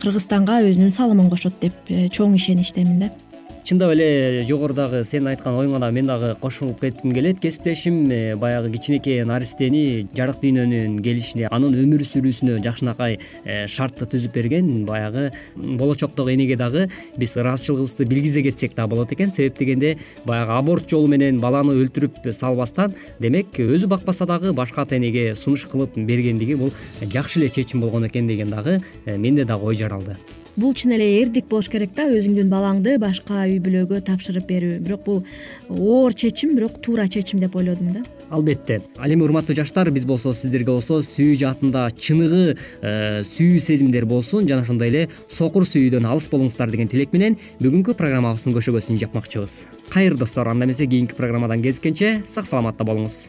кыргызстанга 0.00 0.62
өзүнүн 0.68 0.94
салымын 0.94 1.30
кошот 1.30 1.60
деп 1.60 1.74
э, 1.88 2.08
чоң 2.08 2.36
ишеничтемин 2.38 3.00
да 3.06 3.10
чындап 3.64 3.94
эле 3.94 4.44
жогорудагы 4.44 4.98
сенин 5.08 5.30
айткан 5.30 5.54
оюңа 5.56 5.78
дагы 5.80 5.94
мен 5.96 6.06
дагы 6.06 6.34
кошулуп 6.40 6.82
кетким 6.82 7.14
келет. 7.16 7.38
Кесиптешим 7.40 8.10
э, 8.10 8.36
баягы 8.36 8.70
кичинекей 8.74 9.24
наристени 9.24 10.06
жарык 10.14 10.42
дүйнөнүн 10.42 10.98
келишине 11.00 11.48
анын 11.48 11.72
өмүр 11.80 12.04
сүрүүсүнө 12.04 12.58
жакшынакай 12.64 13.16
э, 13.16 13.64
шартты 13.66 14.04
түзүп 14.12 14.36
берген 14.36 14.84
баягы 14.84 15.30
болочоктогу 15.56 16.34
энеге 16.34 16.58
дагы 16.60 16.90
биз 17.16 17.38
ыраазычылыгыбызды 17.40 18.04
билгизе 18.04 18.44
кетсек 18.44 18.76
да 18.76 18.86
болот 18.86 19.16
экен. 19.16 19.32
Себеп 19.32 19.58
дегенде 19.58 19.96
баягы 20.26 20.52
аборт 20.58 20.90
жолу 20.90 21.08
менен 21.08 21.40
баланы 21.40 21.72
өлтүрүп 21.72 22.20
салбастан 22.36 22.92
демек 23.18 23.56
өзү 23.56 23.88
бакпаса 23.88 24.28
дагы 24.28 24.52
башка 24.52 24.84
ата 24.84 25.00
энеге 25.00 25.34
сунуш 25.34 25.64
кылып 25.72 25.96
бергендиги 25.96 26.60
бул 26.60 26.72
жакшы 27.00 27.40
эле 27.40 27.48
чечим 27.48 27.80
болгон 27.80 28.08
экен 28.08 28.28
деген 28.28 28.50
дагы 28.50 28.82
э, 29.06 29.16
менде 29.16 29.44
дагы 29.44 29.72
ой 29.72 29.76
жаралды 29.76 30.18
бул 30.56 30.74
чын 30.74 30.94
эле 30.96 31.06
эрдик 31.20 31.48
болуш 31.50 31.68
керек 31.72 31.94
да 31.96 32.06
өзүңдүн 32.10 32.50
балаңды 32.52 32.96
башка 33.02 33.44
үй 33.48 33.58
бүлөгө 33.62 34.00
тапшырып 34.06 34.46
берүү. 34.48 34.78
Бирок 34.84 35.04
бул 35.06 35.22
оор 35.68 36.14
чечим 36.14 36.54
бирок 36.56 36.80
туура 36.82 37.08
чечим 37.08 37.40
деп 37.42 37.56
ойлодум 37.56 37.92
да. 37.92 38.04
Албетте. 38.30 38.80
Ал 38.98 39.12
эми 39.12 39.22
урматтуу 39.22 39.56
жаштар 39.56 39.90
биз 39.90 40.06
болсо 40.06 40.32
сиздерге 40.32 40.72
болсо 40.72 41.00
сүйүү 41.04 41.36
жаатында 41.42 41.86
чыныгы 41.98 42.56
э, 42.56 43.22
сүйүү 43.28 43.60
сезимдер 43.60 44.06
болсун 44.06 44.48
жана 44.48 44.64
ошондой 44.64 44.90
эле 44.90 45.06
сокур 45.28 45.66
сүйүүдөн 45.68 46.08
алыс 46.08 46.30
болуңуздар 46.32 46.72
деген 46.72 46.90
тилек 46.90 47.14
менен 47.14 47.38
бүгүнкү 47.60 47.96
программабыздын 47.98 48.56
көшөгөсүн 48.56 49.00
жапмакчыбыз. 49.04 49.64
Кайыр 49.92 50.18
достор 50.18 50.48
анда 50.48 50.66
эмесе 50.66 50.86
кийинки 50.86 51.14
программадан 51.14 51.62
кезишкенче 51.62 52.22
сак 52.26 52.48
саламатта 52.48 52.84
болуңуз 52.84 53.28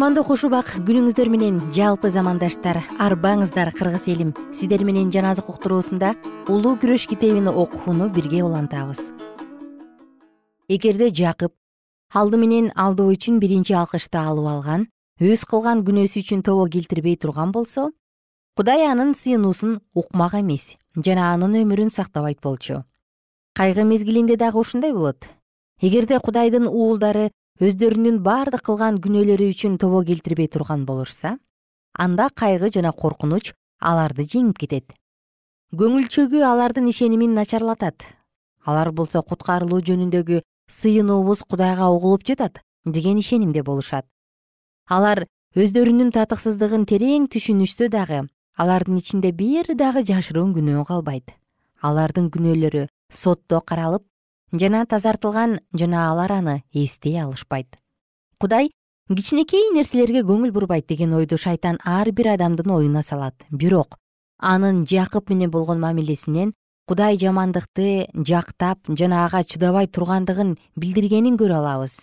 кутмандуу 0.00 0.22
куш 0.24 0.46
убак 0.48 0.70
күнүңүздөр 0.88 1.28
менен 1.28 1.58
жалпы 1.76 2.08
замандаштар 2.08 2.78
арбаңыздар 3.04 3.68
кыргыз 3.76 4.06
элим. 4.08 4.30
Сиздер 4.48 4.80
менен 4.88 5.10
жан 5.12 5.26
азык 5.28 5.50
уктуруусунда 5.52 6.14
улуу 6.48 6.78
күрөш 6.80 7.04
китебин 7.10 7.50
окууну 7.52 8.06
бирге 8.08 8.40
улантабыз. 8.40 9.02
Эгерде 10.72 11.10
жакып 11.12 11.52
алды 12.14 12.40
менен 12.40 12.70
алдоо 12.76 13.12
үчүн 13.12 13.42
биринчи 13.42 13.76
алкычты 13.76 14.16
алып 14.16 14.48
алган 14.48 14.86
өз 15.20 15.44
кылган 15.44 15.84
күнөөсү 15.84 16.22
үчүн 16.24 16.40
тобо 16.48 16.64
келтирбей 16.72 17.18
турган 17.20 17.52
болсо 17.52 17.90
кудай 18.56 18.86
анын 18.88 19.12
сыйынуусун 19.12 19.82
укмак 19.92 20.38
эмес 20.40 20.78
жана 20.96 21.34
анын 21.34 21.60
өмүрүн 21.60 21.92
сактабайт 21.92 22.40
болчу 22.40 22.86
кайгы 23.52 23.84
мезгилинде 23.84 24.40
дагы 24.40 24.64
ушундай 24.64 24.96
болот. 24.96 25.28
Эгерде 25.82 26.18
кудайдын 26.20 26.66
уулдары 26.68 27.30
өздөрүнүн 27.60 28.22
бардык 28.24 28.62
кылган 28.64 28.98
күнөөлөрү 29.04 29.50
үчүн 29.52 29.76
тобо 29.80 30.00
келтирбей 30.08 30.48
турган 30.48 30.86
болушса 30.88 31.34
анда 31.92 32.30
кайгы 32.34 32.70
жана 32.72 32.92
коркунуч 32.92 33.52
аларды 33.80 34.24
жеңип 34.24 34.56
кетет. 34.62 34.94
Көңүл 35.76 36.08
чөгүү 36.08 36.40
алардын 36.40 36.88
ишенимин 36.88 37.34
начарлатат. 37.36 38.02
Алар 38.64 38.92
болсо 38.96 39.20
куткарылуу 39.22 39.82
жөнүндөгү 39.84 40.40
сыйынуубуз 40.72 41.44
кудайга 41.44 41.90
угулуп 41.92 42.24
жатат 42.24 42.62
деген 42.86 43.20
ишенимде 43.20 43.62
болушат. 43.62 44.06
Алар 44.88 45.26
өздөрүнүн 45.54 46.14
татыксыздыгын 46.16 46.86
терең 46.88 47.28
түшүнүшсө 47.28 47.90
дагы 47.92 48.24
алардын 48.56 49.00
ичинде 49.04 49.32
бир 49.36 49.68
дагы 49.76 50.04
жашыруун 50.08 50.56
күнөө 50.56 50.86
калбайт. 50.88 51.36
Алардын 51.80 52.32
күнөөлөрү 52.32 52.88
сотто 53.12 53.60
каралып 53.60 54.06
жана 54.52 54.84
тазартылган 54.86 55.60
жана 55.72 56.10
алар 56.10 56.32
аны 56.32 56.62
эстей 56.72 57.20
алышпайт. 57.22 57.78
Кудай 58.38 58.70
кичинекей 59.08 59.70
нерселерге 59.74 60.22
көңүл 60.22 60.52
бурбайт 60.52 60.86
деген 60.88 61.14
ойду 61.14 61.38
шайтан 61.38 61.78
ар 61.84 62.10
бир 62.10 62.34
адамдын 62.34 62.70
оюна 62.70 63.02
салат. 63.02 63.34
Бирок 63.50 63.98
анын 64.38 64.84
жакып 64.86 65.30
менен 65.30 65.50
болгон 65.50 65.80
мамилесинен 65.80 66.54
кудай 66.88 67.18
жамандыкты 67.18 68.08
жактап 68.14 68.78
жана 68.88 69.24
ага 69.26 69.44
чыдабай 69.44 69.86
тургандыгын 69.86 70.56
билдиргенин 70.76 71.36
көрө 71.38 71.60
алабыз. 71.60 72.00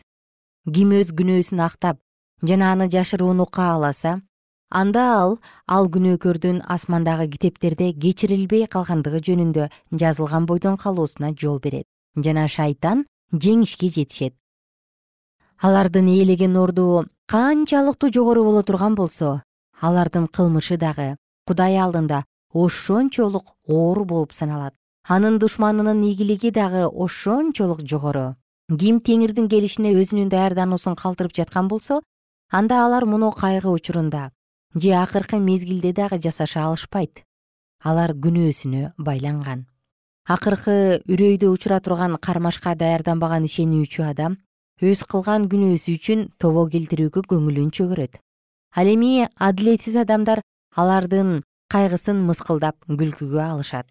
Ким 0.74 0.94
өз 0.96 1.12
күнөөсүн 1.12 1.64
актап 1.66 2.00
жана 2.42 2.72
аны 2.72 2.88
жашырууну 2.90 3.46
кааласа 3.46 4.22
анда 4.70 5.04
ал 5.18 5.38
ал 5.68 5.90
күнөөкөрдүн 5.90 6.62
асмандагы 6.68 7.28
китептерде 7.34 7.92
кечирилбей 7.94 8.68
калгандыгы 8.68 9.22
жөнүндө 9.28 9.70
жазылган 9.92 10.46
бойдон 10.46 10.78
калуусуна 10.78 11.34
жол 11.34 11.60
берет 11.60 11.88
жана 12.18 12.48
шайтан 12.48 13.06
жеңишке 13.32 13.90
жетишет. 13.90 14.34
Алардын 15.62 16.08
ээлеген 16.08 16.56
орду 16.58 17.06
канчалыктуу 17.28 18.12
жогору 18.14 18.44
боло 18.44 18.64
турган 18.64 18.96
болсо 18.96 19.42
алардын 19.82 20.28
кылмышы 20.28 20.78
дагы 20.78 21.16
кудай 21.46 21.78
алдында 21.78 22.24
ошончолук 22.54 23.56
оор 23.68 24.06
болуп 24.06 24.34
саналат. 24.34 24.74
Анын 25.08 25.40
душманынын 25.40 26.04
ийгилиги 26.04 26.52
дагы 26.52 26.88
ошончолук 26.88 27.82
жогору. 27.82 28.36
Ким 28.68 29.00
теңирдин 29.00 29.48
келишине 29.48 29.94
өзүнүн 29.96 30.30
даярдануусун 30.30 30.96
калтырып 30.96 31.34
жаткан 31.34 31.68
болсо 31.68 32.02
анда 32.52 32.84
алар 32.86 33.06
муну 33.06 33.32
кайгы 33.32 33.70
учурунда 33.70 34.32
же 34.76 34.92
акыркы 34.92 35.40
мезгилде 35.40 35.94
дагы 35.94 36.20
жасаша 36.20 36.66
алышпайт. 36.66 37.24
Алар 37.84 38.12
күнөөсүнө 38.12 38.94
байланган 38.98 39.68
акыркы 40.28 41.00
үрөйдө 41.08 41.48
учура 41.48 41.80
турган 41.80 42.18
кармашка 42.20 42.74
даярданбаган 42.76 43.46
ишенүүчү 43.48 44.04
адам 44.04 44.34
өз 44.84 45.06
кылган 45.08 45.46
күнөөсү 45.48 45.94
үчүн 45.96 46.26
тобо 46.44 46.66
келтирүүгө 46.74 47.24
көңүлүн 47.32 47.70
чөгөрөт. 47.78 48.20
Ал 48.76 48.90
эми 48.92 49.30
адилетсиз 49.40 49.96
адамдар 50.04 50.42
алардын 50.76 51.44
кайгысын 51.72 52.20
мыскылдап 52.28 52.76
күлкүгө 52.90 53.40
алышат. 53.40 53.88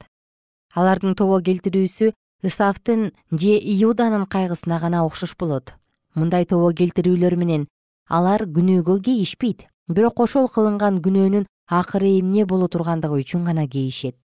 Алардын 0.77 1.17
тобо 1.17 1.41
келтирүүсү 1.41 2.13
ысавдын 2.45 3.09
же 3.33 3.57
иуданын 3.57 4.29
кайгысына 4.29 4.79
гана 4.85 5.07
окшош 5.09 5.33
болот. 5.41 5.73
Мындай 6.15 6.45
тобо 6.45 6.69
келтирүүлөр 6.77 7.39
менен 7.41 7.67
алар 8.09 8.45
күнөөгө 8.45 9.01
кейишпейт 9.09 9.65
бирок 9.89 10.21
ошол 10.21 10.53
кылынган 10.53 11.01
күнөөнүн 11.01 11.49
акыры 11.81 12.13
эмне 12.21 12.45
боло 12.45 12.69
тургандыгы 12.69 13.25
үчүн 13.25 13.49
гана 13.49 13.67
кейишет 13.67 14.21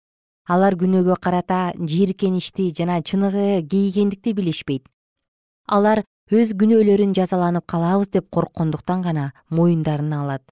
алар 0.50 0.74
күнөөгө 0.74 1.14
карата 1.22 1.58
жийиркеничти 1.78 2.72
жана 2.74 2.98
чыныгы 3.06 3.62
кейигендикти 3.70 4.32
билишпейт. 4.34 4.82
Алар 5.70 6.02
өз 6.34 6.50
күнөөлөрүн 6.58 7.14
жазаланып 7.14 7.68
калабыз 7.70 8.10
деп 8.10 8.26
корккондуктан 8.34 9.04
гана 9.06 9.30
моюндарына 9.50 10.22
алат. 10.24 10.42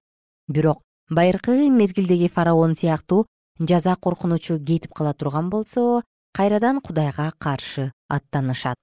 Бирок 0.47 0.79
байыркы 1.11 1.69
мезгилдеги 1.69 2.31
фараон 2.31 2.75
сыяктуу 2.79 3.25
жаза 3.59 3.95
коркунучу 3.95 4.57
кетип 4.63 4.93
кала 4.93 5.13
турган 5.13 5.49
болсо 5.49 6.03
кайрадан 6.33 6.79
кудайга 6.79 7.33
каршы 7.37 7.91
аттанышат. 8.07 8.77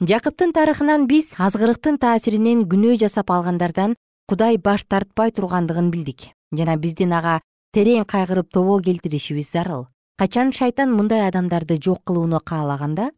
Жакыптын 0.00 0.52
тарыхынан 0.52 1.06
биз 1.08 1.32
азгырыктын 1.38 1.96
таасиринен 1.98 2.68
күнөө 2.68 3.00
жасап 3.00 3.30
алгандардан 3.30 3.96
кудай 4.28 4.58
баш 4.58 4.84
тартпай 4.84 5.32
тургандыгын 5.32 5.90
билдик. 5.90 6.28
Жана 6.52 6.76
биздин 6.76 7.12
ага 7.12 7.40
терең 7.72 8.04
кайгырып 8.04 8.52
тобо 8.52 8.78
келтиришибиз 8.80 9.50
зарыл 9.52 9.88
качан 10.18 10.50
шайтан 10.52 10.90
мындай 10.98 11.28
адамдарды 11.28 11.78
жок 11.78 12.02
кылууну 12.04 12.40
каалаганда 12.40 13.10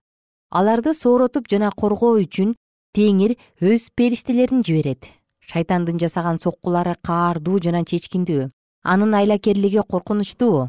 аларды 0.51 0.93
сооротуп 0.95 1.49
жана 1.49 1.71
коргоо 1.71 2.19
үчүн 2.21 2.55
теңир 2.95 3.37
өз 3.61 3.89
периштелерин 3.97 4.63
жиберет. 4.67 5.07
Шайтандын 5.51 5.99
жасаган 5.99 6.39
соккулары 6.39 6.97
каардуу 7.03 7.59
жана 7.63 7.85
чечкиндүү. 7.85 8.51
Анын 8.85 9.15
айлакерлиги 9.15 9.83
коркунучтуу. 9.89 10.69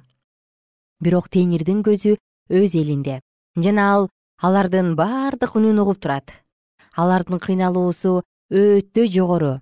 Бирок 1.02 1.30
теңирдин 1.30 1.82
көзү 1.84 2.15
өз 2.50 2.76
элинде. 2.80 3.20
Жана 3.58 3.88
ал 3.94 4.10
алардын 4.39 4.96
бардык 4.96 5.58
үнүн 5.58 5.82
угуп 5.84 6.00
турат. 6.00 6.32
Алардын 6.96 7.39
кыйналуусу 7.39 8.22
өтө 8.52 9.08
жогору. 9.12 9.60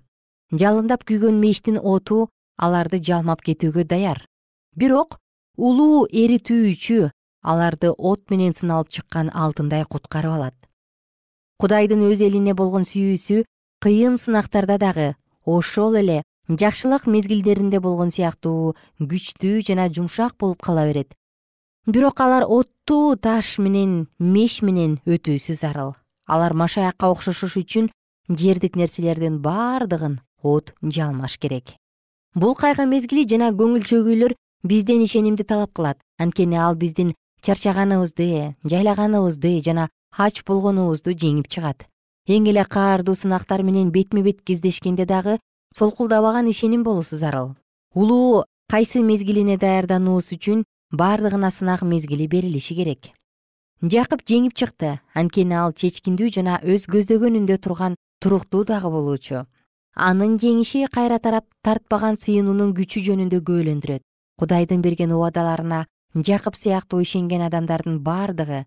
Жалындап 0.52 1.04
күйгөн 1.08 1.40
мештин 1.40 1.78
оту 1.78 2.28
аларды 2.58 3.02
жалмап 3.02 3.42
кетүүгө 3.42 3.84
даяр. 3.84 4.24
Бирок 4.76 5.18
улуу 5.60 6.06
эритүүчү 6.08 7.10
аларды 7.44 7.92
от 7.92 8.30
менен 8.32 8.54
сыналып 8.56 8.88
чыккан 8.88 9.28
алтындай 9.34 9.84
куткарып 9.84 10.32
алат. 10.32 10.56
Кудайдын 11.60 12.06
өз 12.08 12.24
элине 12.24 12.54
болгон 12.56 12.88
сүйүүсү 12.88 13.44
кыйын 13.84 14.16
сынактарда 14.16 14.78
дагы 14.80 15.14
ошол 15.44 16.00
эле 16.00 16.22
жакшылык 16.48 17.06
мезгилдеринде 17.06 17.80
болгон 17.80 18.10
сыяктуу 18.10 18.74
күчтүү 18.98 19.60
жана 19.68 19.88
жумшак 19.92 20.36
болуп 20.40 20.62
кала 20.64 20.86
берет. 20.88 21.12
Бирок 21.86 22.20
алар 22.20 22.48
оттуу 22.48 23.16
таш 23.16 23.58
менен 23.58 24.06
меш 24.18 24.62
менен 24.62 24.98
өтүүсү 25.04 25.60
зарыл 25.60 25.94
алар 26.26 26.54
машаякка 26.54 27.10
окшошуш 27.12 27.56
үчүн 27.60 27.90
жердик 28.28 28.76
нерселердин 28.76 29.40
бардыгын 29.44 30.20
от 30.42 30.72
жалмаш 30.82 31.36
керек. 31.38 31.76
Бул 32.34 32.54
кайгы 32.54 32.86
мезгили 32.86 33.26
жана 33.28 33.50
көңүл 33.50 33.84
чөгүүлөр 33.90 34.36
бизден 34.62 35.02
ишенимди 35.02 35.44
талап 35.44 35.72
кылат. 35.72 35.98
Анткени 36.18 36.56
ал 36.56 36.74
биздин 36.74 37.14
чарчаганыбызды 37.42 38.56
жайлаганыбызды 38.64 39.60
жана 39.64 39.88
ач 40.16 40.42
болгонубузду 40.44 41.12
жеңип 41.12 41.48
чыгат. 41.48 41.86
Эң 42.28 42.48
эле 42.50 42.64
каардуу 42.64 43.14
сынактар 43.14 43.62
менен 43.62 43.90
бетме 43.90 44.22
бет 44.22 44.42
кездешкенде 44.42 45.06
дагы 45.06 45.38
солкулдабаган 45.76 46.50
ишеним 46.50 46.82
болуусу 46.82 47.16
зарыл. 47.16 47.56
Улуу 47.94 48.44
кайсы 48.68 49.02
мезгилине 49.02 49.56
даярдануубуз 49.56 50.32
үчүн 50.32 50.64
бардыгына 50.92 51.50
сынак 51.50 51.82
мезгили 51.82 52.26
берилиши 52.26 52.74
керек. 52.74 53.10
Жакып 53.80 54.26
жеңип 54.28 54.54
чыкты. 54.54 55.00
Анткени 55.14 55.54
ал 55.54 55.72
чечкиндүү 55.72 56.28
жана 56.36 56.60
өз 56.62 56.84
көздөгөнүндө 56.92 57.56
турган 57.58 57.96
туруктуу 58.20 58.64
дагы 58.64 58.90
болуучу. 58.90 59.46
Анын 59.96 60.36
жеңиши 60.38 60.86
кайра 60.92 61.18
тарап 61.18 61.46
тартпаган 61.64 62.20
сыйынуунун 62.20 62.76
күчү 62.76 63.02
жөнүндө 63.08 63.40
күбөлөндүрөт 63.40 64.04
кудайдын 64.40 64.80
берген 64.80 65.12
убадаларына 65.12 65.84
жакып 66.14 66.56
сыяктуу 66.56 67.02
ишенген 67.04 67.42
адамдардын 67.44 67.98
бардыгы 68.00 68.64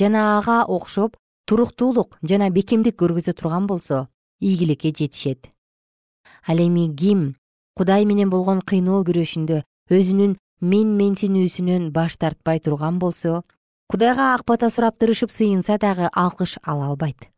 жана 0.00 0.38
ага 0.38 0.58
окшоп 0.68 1.16
туруктуулук 1.48 2.18
жана 2.22 2.50
бекемдик 2.52 2.98
көргөзө 3.00 3.32
турган 3.32 3.66
болсо 3.66 4.08
ийгиликке 4.40 4.92
жетишет. 4.92 5.48
Ал 6.46 6.58
эми 6.60 6.94
ким 6.94 7.36
кудай 7.74 8.04
менен 8.04 8.30
болгон 8.30 8.60
кыйноо 8.60 9.02
күрөшүндө 9.08 9.62
өзүнүн 9.90 10.36
мен 10.60 10.94
менсинүүсүнөн 11.00 11.90
баш 11.90 12.16
тартпай 12.20 12.60
турган 12.60 12.98
болсо 12.98 13.42
кудайга 13.88 14.34
ак 14.34 14.44
бата 14.44 14.70
сурап 14.70 14.98
тырышып 14.98 15.32
сыйынса 15.32 15.78
дагы 15.78 16.10
алкыш 16.12 16.58
ала 16.62 16.92
албайт. 16.92 17.30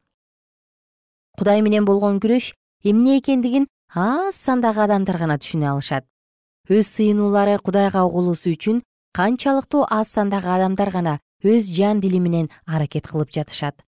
Кудай 1.38 1.62
менен 1.62 1.84
болгон 1.84 2.18
күрөш 2.18 2.52
эмне 2.82 3.18
экендигин 3.18 3.68
аз 3.94 4.36
сандагы 4.36 4.82
адамдар 4.82 5.18
гана 5.18 5.38
түшүнө 5.38 5.70
алышат 5.70 6.04
өз 6.70 6.86
сыйынуулары 6.94 7.58
кудайга 7.58 8.04
угулуусу 8.06 8.52
үчүн 8.54 8.82
канчалыктуу 9.18 9.86
аз 9.90 10.12
сандагы 10.14 10.52
адамдар 10.54 10.90
гана 10.94 11.18
өз 11.42 11.66
жан 11.74 12.00
дили 12.00 12.20
менен 12.22 12.50
аракет 12.66 13.08
кылып 13.10 13.32
жатышат. 13.34 13.82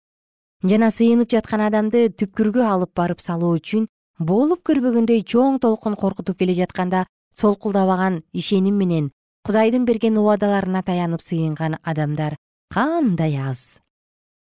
Жана 0.64 0.88
сыйынып 0.90 1.28
жаткан 1.28 1.60
адамды 1.66 2.08
түпкүргө 2.08 2.64
алып 2.64 2.94
барып 2.96 3.20
салуу 3.20 3.52
үчүн 3.58 3.86
болуп 4.18 4.64
көрбөгөндөй 4.64 5.24
чоң 5.28 5.58
толкун 5.60 5.96
коркутуп 5.96 6.38
келе 6.40 6.54
жатканда 6.56 7.04
солкулдабаган 7.36 8.22
ишеним 8.32 8.80
менен 8.80 9.10
кудайдын 9.44 9.84
берген 9.84 10.16
убадаларына 10.16 10.82
таянып 10.82 11.20
сыйынган 11.20 11.76
адамдар 11.84 12.36
кандай 12.72 13.36
аз. 13.36 13.80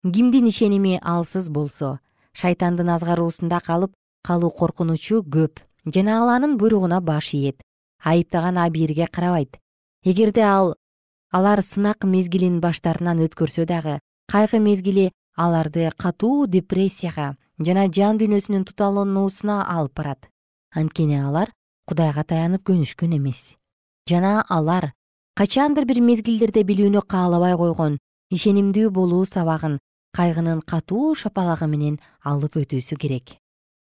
Кимдин 0.05 0.46
ишеними 0.49 0.99
алсыз 1.03 1.49
болсо 1.49 1.99
шайтандын 2.33 2.88
азгаруусунда 2.96 3.61
калып 3.64 3.92
калуу 4.22 4.51
коркунучу 4.51 5.22
көп 5.25 5.64
жана 5.87 6.20
ал 6.20 6.29
анын 6.37 6.59
буйругуна 6.61 7.01
баш 7.01 7.33
ийет 7.35 7.62
айыптаган 8.06 8.58
абийирге 8.58 9.08
карабайт. 9.10 9.58
Эгерде 10.04 10.42
ал 10.42 10.74
алар 11.32 11.62
сынак 11.62 12.04
мезгилин 12.04 12.60
баштарынан 12.60 13.18
өткөрсө 13.26 13.66
дагы 13.66 13.98
кайгы 14.30 14.60
мезгили 14.62 15.10
аларды 15.34 15.90
катуу 15.98 16.46
депрессияга 16.46 17.34
жана 17.58 17.88
жан 17.90 18.20
дүйнөсүнүн 18.20 18.64
туталануусуна 18.68 19.64
алып 19.66 19.94
барат. 19.98 20.30
Анткени 20.74 21.18
алар 21.18 21.50
кудайга 21.88 22.22
таянып 22.22 22.62
көнүшкөн 22.68 23.16
эмес. 23.18 23.56
Жана 24.08 24.44
алар 24.48 24.92
качандыр 25.34 25.84
бир 25.84 26.00
мезгилдерде 26.00 26.62
билүүнү 26.62 27.02
каалабай 27.10 27.56
койгон 27.58 27.98
ишенимдүү 28.30 28.90
болуу 28.90 29.24
сабагын 29.26 29.80
кайгынын 30.16 30.62
катуу 30.62 31.14
шапалагы 31.14 31.66
менен 31.66 31.98
алып 32.22 32.56
өтүүсү 32.62 32.96
керек. 32.96 33.36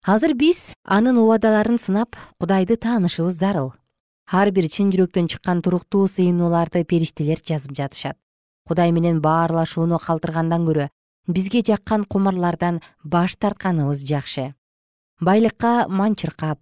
Азыр 0.05 0.35
биз 0.35 0.73
анын 0.85 1.21
убадаларын 1.21 1.79
сынап 1.79 2.17
кудайды 2.41 2.77
таанышыбыз 2.77 3.39
зарыл 3.39 3.73
ар 4.33 4.51
бир 4.51 4.69
чын 4.69 4.91
жүрөктөн 4.93 5.29
чыккан 5.29 5.63
туруктуу 5.63 6.09
сыйынууларды 6.09 6.85
периштелер 6.85 7.41
жазып 7.45 7.77
жатышат. 7.77 8.17
Кудай 8.67 8.93
менен 8.93 9.21
баарлашууну 9.21 9.99
калтыргандан 10.01 10.65
көрө 10.65 10.89
бизге 11.29 11.61
жаккан 11.61 12.05
кумарлардан 12.05 12.81
баш 13.05 13.37
тартканыбыз 13.37 14.05
жакшы. 14.09 14.55
Байлыкка 15.21 15.87
манчыркап 15.89 16.59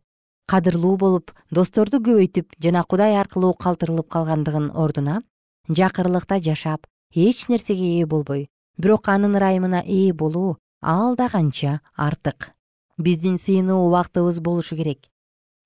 кадырлуу 0.50 0.96
болуп 0.96 1.30
досторду 1.50 2.02
көбөйтүп 2.02 2.58
жана 2.58 2.82
кудай 2.84 3.16
аркылуу 3.16 3.54
калтырылып 3.54 4.08
калгандыгын 4.10 4.70
ордуна 4.74 5.22
жакырлыкта 5.68 6.40
жашап 6.42 6.86
эч 7.14 7.48
нерсеге 7.48 8.00
ээ 8.00 8.06
болбой 8.06 8.48
бирок 8.76 9.08
анын 9.08 9.38
ырайымына 9.38 9.84
ээ 9.86 10.12
болуу 10.12 10.58
ал 10.82 11.16
да 11.16 11.28
канча 11.28 11.80
артык. 11.96 12.50
Биздин 12.98 13.38
сыйынуу 13.38 13.86
убактыбыз 13.86 14.40
болушу 14.40 14.76
керек 14.76 15.08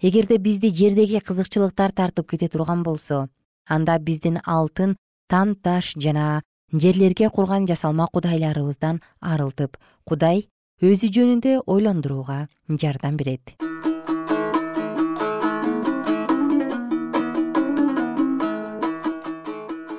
эгерде 0.02 0.36
бизди 0.38 0.68
жердеги 0.68 1.20
кызыкчылыктар 1.24 1.92
тартып 1.92 2.28
кете 2.30 2.48
турган 2.48 2.82
болсо 2.82 3.28
анда 3.66 3.98
биздин 3.98 4.38
алтын 4.44 4.96
там 5.28 5.54
таш 5.54 5.94
жана 5.96 6.42
жерлерге 6.72 7.30
курган 7.30 7.66
жасалма 7.66 8.06
кудайларыбыздан 8.12 9.00
арылтып 9.20 9.78
кудай 10.04 10.48
өзү 10.82 11.08
жөнүндө 11.16 11.62
ойлондурууга 11.64 12.48
жардам 12.68 13.16
берет. 13.16 13.56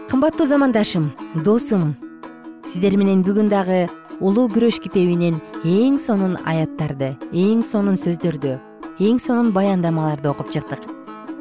Кымбаттуу 0.10 0.46
замандашым 0.46 1.10
досум 1.44 1.96
сиздер 2.70 2.98
менен 3.02 3.26
бүгүн 3.26 3.50
дагы 3.50 3.88
улуу 4.22 4.46
күрөш 4.54 4.78
китебинен 4.84 5.42
эң 5.66 5.98
сонун 5.98 6.38
аяттарды 6.46 7.16
эң 7.34 7.66
сонун 7.66 7.98
сөздөрдү 7.98 8.60
эң 8.98 9.20
сонун 9.22 9.52
баяндамаларды 9.54 10.26
окуп 10.32 10.50
чыктык. 10.50 10.82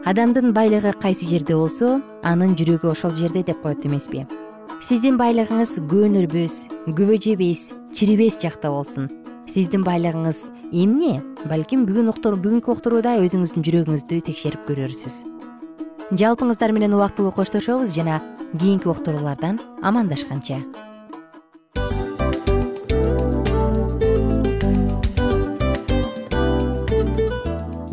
Адамдын 0.05 0.53
байлыгы 0.53 0.91
кайсы 1.01 1.25
жерде 1.25 1.55
болсо 1.57 2.03
анын 2.23 2.53
жүрөгү 2.53 2.91
ошол 2.91 3.15
жерде 3.17 3.43
деп 3.49 3.63
коет 3.63 3.87
эмеспи. 3.89 4.27
Сиздин 4.85 5.17
байлыгыңыз 5.17 5.79
көөнөрбөс 5.89 6.57
күбө 6.99 7.17
жебес 7.17 7.71
чирибес 7.97 8.37
жакта 8.43 8.69
болсун. 8.69 9.09
Сиздин 9.49 9.87
байлыгыңыз 9.89 10.43
эмне 10.71 11.23
балким 11.49 11.87
бүгүн 11.89 12.13
бүгүнкү 12.13 12.77
уктурууда 12.77 13.17
өзүңүздүн 13.25 13.65
жүрөгүңүздү 13.65 14.21
текшерип 14.29 14.69
көрөрсүз. 14.69 15.23
Жалпыңыздар 16.13 16.77
менен 16.77 16.93
убактылуу 16.93 17.33
коштошобуз 17.33 17.97
жана 17.97 18.21
кийинки 18.53 18.93
уктуруулардан 18.93 19.63
амандашканча 19.81 20.61